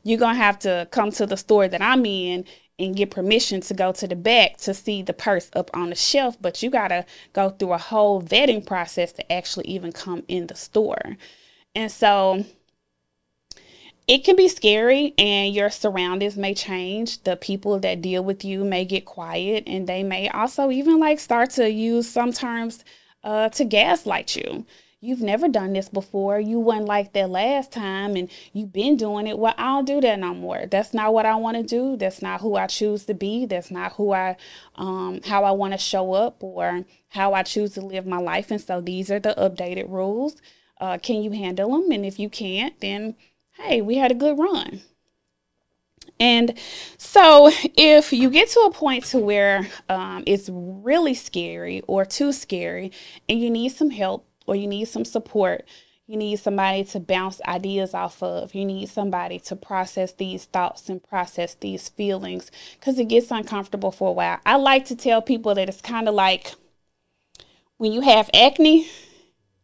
You're 0.02 0.18
going 0.18 0.36
to 0.36 0.42
have 0.42 0.58
to 0.60 0.86
come 0.90 1.10
to 1.12 1.24
the 1.24 1.36
store 1.38 1.66
that 1.66 1.80
I'm 1.80 2.04
in 2.04 2.44
and 2.80 2.96
get 2.96 3.10
permission 3.10 3.60
to 3.60 3.74
go 3.74 3.92
to 3.92 4.08
the 4.08 4.16
back 4.16 4.56
to 4.58 4.74
see 4.74 5.02
the 5.02 5.12
purse 5.12 5.50
up 5.54 5.70
on 5.74 5.90
the 5.90 5.94
shelf, 5.94 6.36
but 6.40 6.62
you 6.62 6.70
got 6.70 6.88
to 6.88 7.04
go 7.32 7.50
through 7.50 7.74
a 7.74 7.78
whole 7.78 8.22
vetting 8.22 8.64
process 8.66 9.12
to 9.12 9.32
actually 9.32 9.66
even 9.66 9.92
come 9.92 10.24
in 10.26 10.46
the 10.46 10.56
store. 10.56 11.16
And 11.74 11.92
so 11.92 12.44
it 14.08 14.24
can 14.24 14.34
be 14.34 14.48
scary 14.48 15.14
and 15.18 15.54
your 15.54 15.70
surroundings 15.70 16.36
may 16.36 16.54
change. 16.54 17.22
The 17.22 17.36
people 17.36 17.78
that 17.80 18.02
deal 18.02 18.24
with 18.24 18.44
you 18.44 18.64
may 18.64 18.84
get 18.84 19.04
quiet 19.04 19.64
and 19.66 19.86
they 19.86 20.02
may 20.02 20.28
also 20.30 20.70
even 20.70 20.98
like 20.98 21.20
start 21.20 21.50
to 21.50 21.70
use 21.70 22.08
some 22.08 22.32
terms 22.32 22.84
uh, 23.22 23.50
to 23.50 23.64
gaslight 23.64 24.34
you 24.34 24.66
you've 25.00 25.22
never 25.22 25.48
done 25.48 25.72
this 25.72 25.88
before. 25.88 26.38
You 26.38 26.58
wasn't 26.60 26.86
like 26.86 27.12
that 27.14 27.30
last 27.30 27.72
time 27.72 28.16
and 28.16 28.30
you've 28.52 28.72
been 28.72 28.96
doing 28.96 29.26
it. 29.26 29.38
Well, 29.38 29.54
I 29.56 29.64
don't 29.64 29.86
do 29.86 30.00
that 30.02 30.18
no 30.18 30.34
more. 30.34 30.66
That's 30.66 30.92
not 30.92 31.14
what 31.14 31.26
I 31.26 31.36
want 31.36 31.56
to 31.56 31.62
do. 31.62 31.96
That's 31.96 32.20
not 32.20 32.40
who 32.40 32.56
I 32.56 32.66
choose 32.66 33.04
to 33.06 33.14
be. 33.14 33.46
That's 33.46 33.70
not 33.70 33.94
who 33.94 34.12
I, 34.12 34.36
um, 34.76 35.20
how 35.24 35.44
I 35.44 35.52
want 35.52 35.72
to 35.72 35.78
show 35.78 36.12
up 36.12 36.42
or 36.42 36.84
how 37.08 37.32
I 37.32 37.42
choose 37.42 37.72
to 37.74 37.80
live 37.80 38.06
my 38.06 38.18
life. 38.18 38.50
And 38.50 38.60
so 38.60 38.80
these 38.80 39.10
are 39.10 39.20
the 39.20 39.34
updated 39.38 39.88
rules. 39.88 40.36
Uh, 40.78 40.98
can 40.98 41.22
you 41.22 41.30
handle 41.32 41.70
them? 41.72 41.90
And 41.90 42.04
if 42.04 42.18
you 42.18 42.28
can't, 42.28 42.78
then 42.80 43.14
hey, 43.52 43.80
we 43.80 43.96
had 43.96 44.10
a 44.10 44.14
good 44.14 44.38
run. 44.38 44.82
And 46.18 46.58
so, 46.98 47.50
if 47.76 48.12
you 48.12 48.30
get 48.30 48.48
to 48.50 48.60
a 48.60 48.70
point 48.70 49.04
to 49.06 49.18
where 49.18 49.68
um, 49.88 50.22
it's 50.26 50.50
really 50.52 51.14
scary 51.14 51.82
or 51.86 52.04
too 52.04 52.32
scary, 52.32 52.92
and 53.28 53.40
you 53.40 53.50
need 53.50 53.72
some 53.72 53.90
help, 53.90 54.26
or 54.50 54.56
you 54.56 54.66
need 54.66 54.86
some 54.86 55.04
support. 55.04 55.64
You 56.08 56.16
need 56.16 56.40
somebody 56.40 56.82
to 56.86 56.98
bounce 56.98 57.40
ideas 57.42 57.94
off 57.94 58.20
of. 58.20 58.52
You 58.52 58.64
need 58.64 58.88
somebody 58.88 59.38
to 59.38 59.54
process 59.54 60.12
these 60.12 60.46
thoughts 60.46 60.88
and 60.88 61.00
process 61.00 61.54
these 61.54 61.88
feelings 61.88 62.50
because 62.74 62.98
it 62.98 63.06
gets 63.06 63.30
uncomfortable 63.30 63.92
for 63.92 64.08
a 64.08 64.12
while. 64.12 64.40
I 64.44 64.56
like 64.56 64.86
to 64.86 64.96
tell 64.96 65.22
people 65.22 65.54
that 65.54 65.68
it's 65.68 65.80
kind 65.80 66.08
of 66.08 66.16
like 66.16 66.54
when 67.76 67.92
you 67.92 68.00
have 68.00 68.28
acne 68.34 68.88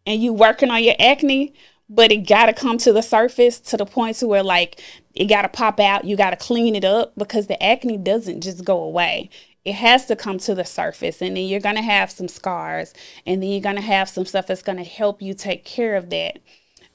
and 0.07 0.23
you 0.23 0.33
working 0.33 0.71
on 0.71 0.85
your 0.85 0.95
acne, 1.01 1.53
but 1.89 2.13
it 2.13 2.29
got 2.29 2.47
to 2.47 2.53
come 2.53 2.79
to 2.79 2.93
the 2.93 3.03
surface 3.03 3.59
to 3.59 3.77
the 3.77 3.85
point 3.85 4.19
to 4.19 4.29
where 4.29 4.45
like 4.45 4.81
it 5.17 5.25
got 5.25 5.43
to 5.43 5.49
pop 5.49 5.81
out. 5.81 6.05
You 6.05 6.17
got 6.17 6.31
to 6.31 6.37
clean 6.37 6.77
it 6.77 6.85
up 6.85 7.13
because 7.17 7.49
the 7.49 7.61
acne 7.61 7.97
doesn't 7.97 8.43
just 8.43 8.65
go 8.65 8.81
away 8.85 9.31
it 9.67 9.75
has 9.75 10.07
to 10.07 10.15
come 10.15 10.39
to 10.39 10.55
the 10.55 10.65
surface 10.65 11.21
and 11.21 11.37
then 11.37 11.45
you're 11.45 11.59
going 11.59 11.75
to 11.75 11.83
have 11.83 12.09
some 12.09 12.29
scars 12.29 12.95
and 13.27 13.43
then 13.43 13.51
you're 13.51 13.61
going 13.61 13.75
to 13.75 13.83
have 13.83 14.09
some 14.09 14.25
stuff 14.25 14.47
that's 14.47 14.63
going 14.63 14.79
to 14.79 14.85
help 14.85 15.21
you 15.21 15.35
take 15.35 15.65
care 15.65 15.97
of 15.97 16.09
that. 16.11 16.39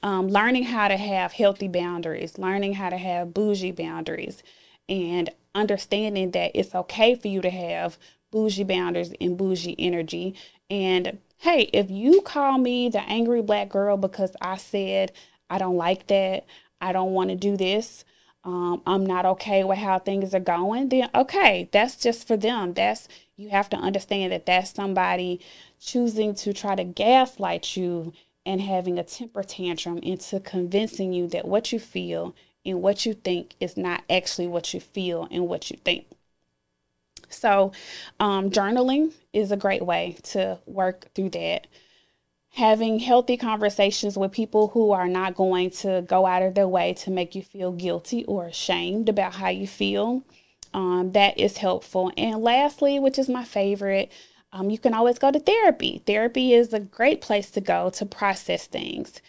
Um, 0.01 0.29
learning 0.29 0.63
how 0.63 0.88
to 0.88 0.97
have 0.97 1.34
healthy 1.34 1.67
boundaries 1.67 2.39
learning 2.39 2.73
how 2.73 2.89
to 2.89 2.97
have 2.97 3.36
bougie 3.36 3.71
boundaries 3.71 4.41
and 4.89 5.29
understanding 5.53 6.31
that 6.31 6.51
it's 6.55 6.73
okay 6.73 7.13
for 7.13 7.27
you 7.27 7.39
to 7.41 7.51
have 7.51 7.99
bougie 8.31 8.63
boundaries 8.63 9.13
and 9.19 9.38
bougie 9.38 9.75
energy. 9.77 10.34
And 10.69 11.19
hey 11.39 11.69
if 11.73 11.91
you 11.91 12.21
call 12.21 12.57
me 12.57 12.88
the 12.88 13.01
angry 13.01 13.41
black 13.41 13.67
girl 13.69 13.97
because 13.97 14.31
i 14.41 14.55
said 14.57 15.12
i 15.49 15.57
don't 15.57 15.75
like 15.75 16.07
that. 16.07 16.45
I 16.79 16.93
don't 16.93 17.12
want 17.12 17.29
to 17.29 17.36
do 17.36 17.57
this 17.57 18.05
um, 18.43 18.82
I'm 18.88 19.06
not 19.06 19.25
okay 19.25 19.63
with 19.63 19.77
how 19.77 19.99
things 19.99 20.34
are 20.34 20.39
going, 20.39 20.89
then 20.89 21.10
okay, 21.13 21.69
that's 21.71 21.95
just 21.95 22.27
for 22.27 22.38
them. 22.38 22.73
That's 22.73 23.08
you 23.36 23.49
have 23.49 23.69
to 23.69 23.77
understand 23.77 24.32
that 24.32 24.45
that's 24.45 24.73
somebody 24.73 25.39
choosing 25.80 26.34
to 26.36 26.54
try 26.54 26.75
to 26.75 26.84
gaslight 26.84 27.75
you 27.77 28.13
and 28.45 28.62
having 28.62 28.97
a 28.97 29.04
temper 29.04 29.43
tantrum 29.43 29.99
into 29.99 30.39
convincing 30.39 31.13
you 31.13 31.27
that 31.27 31.47
what 31.47 31.71
you 31.71 31.80
feel 31.80 32.36
and 32.65 32.82
what 32.82 33.06
you 33.06 33.13
think 33.13 33.56
is 33.60 33.77
not 33.77 34.04
actually 34.10 34.47
what 34.47 34.73
you 34.73 34.80
feel 34.80 35.27
and 35.30 35.47
what 35.47 35.69
you 35.69 35.77
think. 35.84 36.06
So, 37.30 37.71
um, 38.19 38.49
journaling 38.49 39.13
is 39.34 39.51
a 39.51 39.58
great 39.58 39.86
way 39.86 40.17
to 40.23 40.60
work 40.65 41.08
through 41.13 41.30
that 41.32 41.67
having 42.53 42.99
healthy 42.99 43.37
conversations 43.37 44.17
with 44.17 44.31
people 44.31 44.69
who 44.69 44.91
are 44.91 45.07
not 45.07 45.35
going 45.35 45.69
to 45.69 46.03
go 46.07 46.25
out 46.25 46.41
of 46.41 46.53
their 46.53 46.67
way 46.67 46.93
to 46.93 47.09
make 47.09 47.33
you 47.33 47.41
feel 47.41 47.71
guilty 47.71 48.25
or 48.25 48.45
ashamed 48.45 49.07
about 49.07 49.35
how 49.35 49.47
you 49.47 49.65
feel. 49.65 50.23
Um, 50.73 51.11
that 51.13 51.37
is 51.39 51.57
helpful. 51.57 52.11
And 52.17 52.41
lastly, 52.41 52.99
which 52.99 53.17
is 53.17 53.29
my 53.29 53.45
favorite, 53.45 54.11
um, 54.51 54.69
you 54.69 54.77
can 54.77 54.93
always 54.93 55.17
go 55.17 55.31
to 55.31 55.39
therapy. 55.39 56.01
Therapy 56.05 56.53
is 56.53 56.73
a 56.73 56.79
great 56.79 57.21
place 57.21 57.49
to 57.51 57.61
go 57.61 57.89
to 57.91 58.05
process 58.05 58.67
things. 58.67 59.21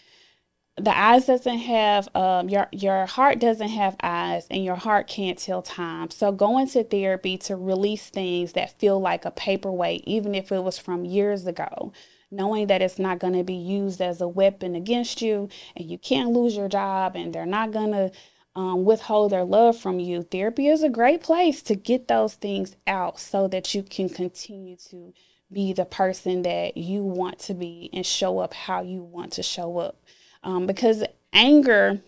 The 0.76 0.96
eyes 0.96 1.26
doesn't 1.26 1.58
have 1.58 2.08
um, 2.16 2.48
your 2.48 2.66
your 2.72 3.04
heart 3.04 3.38
doesn't 3.38 3.68
have 3.68 3.94
eyes, 4.02 4.46
and 4.50 4.64
your 4.64 4.76
heart 4.76 5.06
can't 5.06 5.38
tell 5.38 5.60
time. 5.60 6.10
So 6.10 6.32
going 6.32 6.66
to 6.68 6.82
therapy 6.82 7.36
to 7.38 7.56
release 7.56 8.08
things 8.08 8.54
that 8.54 8.78
feel 8.78 8.98
like 8.98 9.26
a 9.26 9.30
paperweight, 9.30 10.04
even 10.06 10.34
if 10.34 10.50
it 10.50 10.64
was 10.64 10.78
from 10.78 11.04
years 11.04 11.46
ago 11.46 11.92
knowing 12.32 12.66
that 12.66 12.82
it's 12.82 12.98
not 12.98 13.18
going 13.18 13.34
to 13.34 13.44
be 13.44 13.54
used 13.54 14.00
as 14.00 14.20
a 14.20 14.26
weapon 14.26 14.74
against 14.74 15.22
you 15.22 15.48
and 15.76 15.88
you 15.88 15.98
can't 15.98 16.30
lose 16.30 16.56
your 16.56 16.68
job 16.68 17.14
and 17.14 17.32
they're 17.32 17.46
not 17.46 17.70
going 17.70 17.92
to 17.92 18.10
um, 18.54 18.84
withhold 18.84 19.32
their 19.32 19.44
love 19.44 19.78
from 19.78 19.98
you, 19.98 20.22
therapy 20.22 20.68
is 20.68 20.82
a 20.82 20.88
great 20.88 21.22
place 21.22 21.62
to 21.62 21.74
get 21.74 22.08
those 22.08 22.34
things 22.34 22.76
out 22.86 23.18
so 23.18 23.48
that 23.48 23.74
you 23.74 23.82
can 23.82 24.08
continue 24.08 24.76
to 24.76 25.12
be 25.50 25.72
the 25.72 25.84
person 25.84 26.42
that 26.42 26.76
you 26.76 27.02
want 27.02 27.38
to 27.38 27.54
be 27.54 27.90
and 27.92 28.04
show 28.04 28.38
up 28.38 28.54
how 28.54 28.82
you 28.82 29.02
want 29.02 29.32
to 29.32 29.42
show 29.42 29.78
up. 29.78 30.02
Um, 30.42 30.66
because 30.66 31.04
anger, 31.32 32.00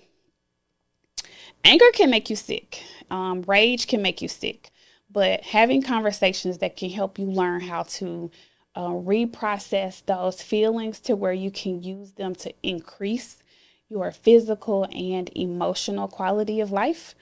anger 1.65 1.91
can 1.95 2.11
make 2.11 2.29
you 2.29 2.37
sick. 2.37 2.83
Um, 3.11 3.43
rage 3.47 3.87
can 3.87 4.03
make 4.03 4.21
you 4.21 4.29
sick. 4.29 4.71
But 5.11 5.43
having 5.43 5.83
conversations 5.83 6.59
that 6.59 6.77
can 6.77 6.91
help 6.91 7.19
you 7.19 7.27
learn 7.27 7.61
how 7.61 7.85
to 7.85 8.31
uh, 8.75 8.89
reprocess 8.89 10.05
those 10.05 10.43
feelings 10.43 11.01
to 11.01 11.15
where 11.15 11.33
you 11.33 11.51
can 11.51 11.83
use 11.83 12.13
them 12.13 12.35
to 12.35 12.53
increase 12.63 13.43
your 13.89 14.11
physical 14.11 14.89
and 14.93 15.31
emotional 15.37 16.09
quality 16.09 16.61
of 16.61 16.73
life 16.73 17.15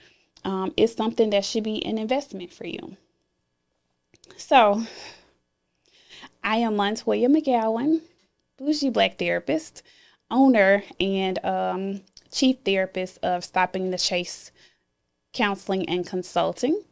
um, 0.43 0.73
is 0.75 0.93
something 0.93 1.29
that 1.29 1.45
should 1.45 1.63
be 1.63 1.85
an 1.85 1.97
investment 1.97 2.51
for 2.51 2.65
you. 2.65 2.97
So, 4.37 4.83
I 6.43 6.57
am 6.57 6.75
Montoyia 6.75 7.27
McGowan, 7.27 8.01
bougie 8.57 8.89
black 8.89 9.17
therapist, 9.17 9.83
owner 10.31 10.83
and 10.99 11.43
um, 11.45 12.01
chief 12.31 12.57
therapist 12.65 13.19
of 13.23 13.43
Stopping 13.43 13.91
the 13.91 13.97
Chase 13.97 14.51
Counseling 15.33 15.87
and 15.87 16.05
Consulting. 16.05 16.83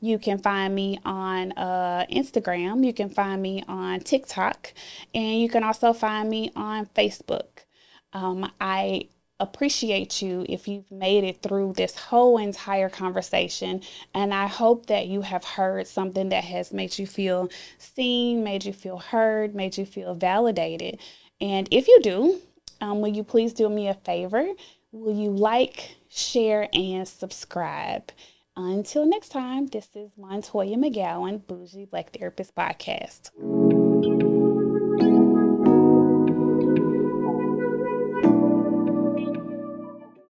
You 0.00 0.18
can 0.18 0.38
find 0.38 0.74
me 0.74 0.98
on 1.04 1.52
uh, 1.52 2.06
Instagram. 2.10 2.84
You 2.84 2.92
can 2.92 3.10
find 3.10 3.42
me 3.42 3.64
on 3.68 4.00
TikTok. 4.00 4.72
And 5.14 5.40
you 5.40 5.48
can 5.48 5.64
also 5.64 5.92
find 5.92 6.28
me 6.28 6.52
on 6.54 6.86
Facebook. 6.86 7.64
Um, 8.12 8.50
I 8.60 9.08
appreciate 9.40 10.20
you 10.20 10.44
if 10.48 10.66
you've 10.66 10.90
made 10.90 11.22
it 11.22 11.42
through 11.42 11.72
this 11.76 11.94
whole 11.96 12.38
entire 12.38 12.88
conversation. 12.88 13.82
And 14.14 14.34
I 14.34 14.46
hope 14.46 14.86
that 14.86 15.06
you 15.06 15.22
have 15.22 15.44
heard 15.44 15.86
something 15.86 16.30
that 16.30 16.44
has 16.44 16.72
made 16.72 16.98
you 16.98 17.06
feel 17.06 17.48
seen, 17.78 18.42
made 18.42 18.64
you 18.64 18.72
feel 18.72 18.98
heard, 18.98 19.54
made 19.54 19.78
you 19.78 19.86
feel 19.86 20.14
validated. 20.14 21.00
And 21.40 21.68
if 21.70 21.86
you 21.86 22.00
do, 22.02 22.40
um, 22.80 23.00
will 23.00 23.14
you 23.14 23.22
please 23.22 23.52
do 23.52 23.68
me 23.68 23.88
a 23.88 23.94
favor? 23.94 24.46
Will 24.90 25.14
you 25.14 25.30
like, 25.30 25.96
share, 26.08 26.68
and 26.72 27.06
subscribe? 27.06 28.10
Until 28.58 29.06
next 29.06 29.28
time, 29.28 29.68
this 29.68 29.94
is 29.94 30.10
Montoyia 30.18 30.74
McGowan, 30.74 31.46
Bougie 31.46 31.84
Black 31.84 32.10
Therapist 32.10 32.56
Podcast. 32.56 33.30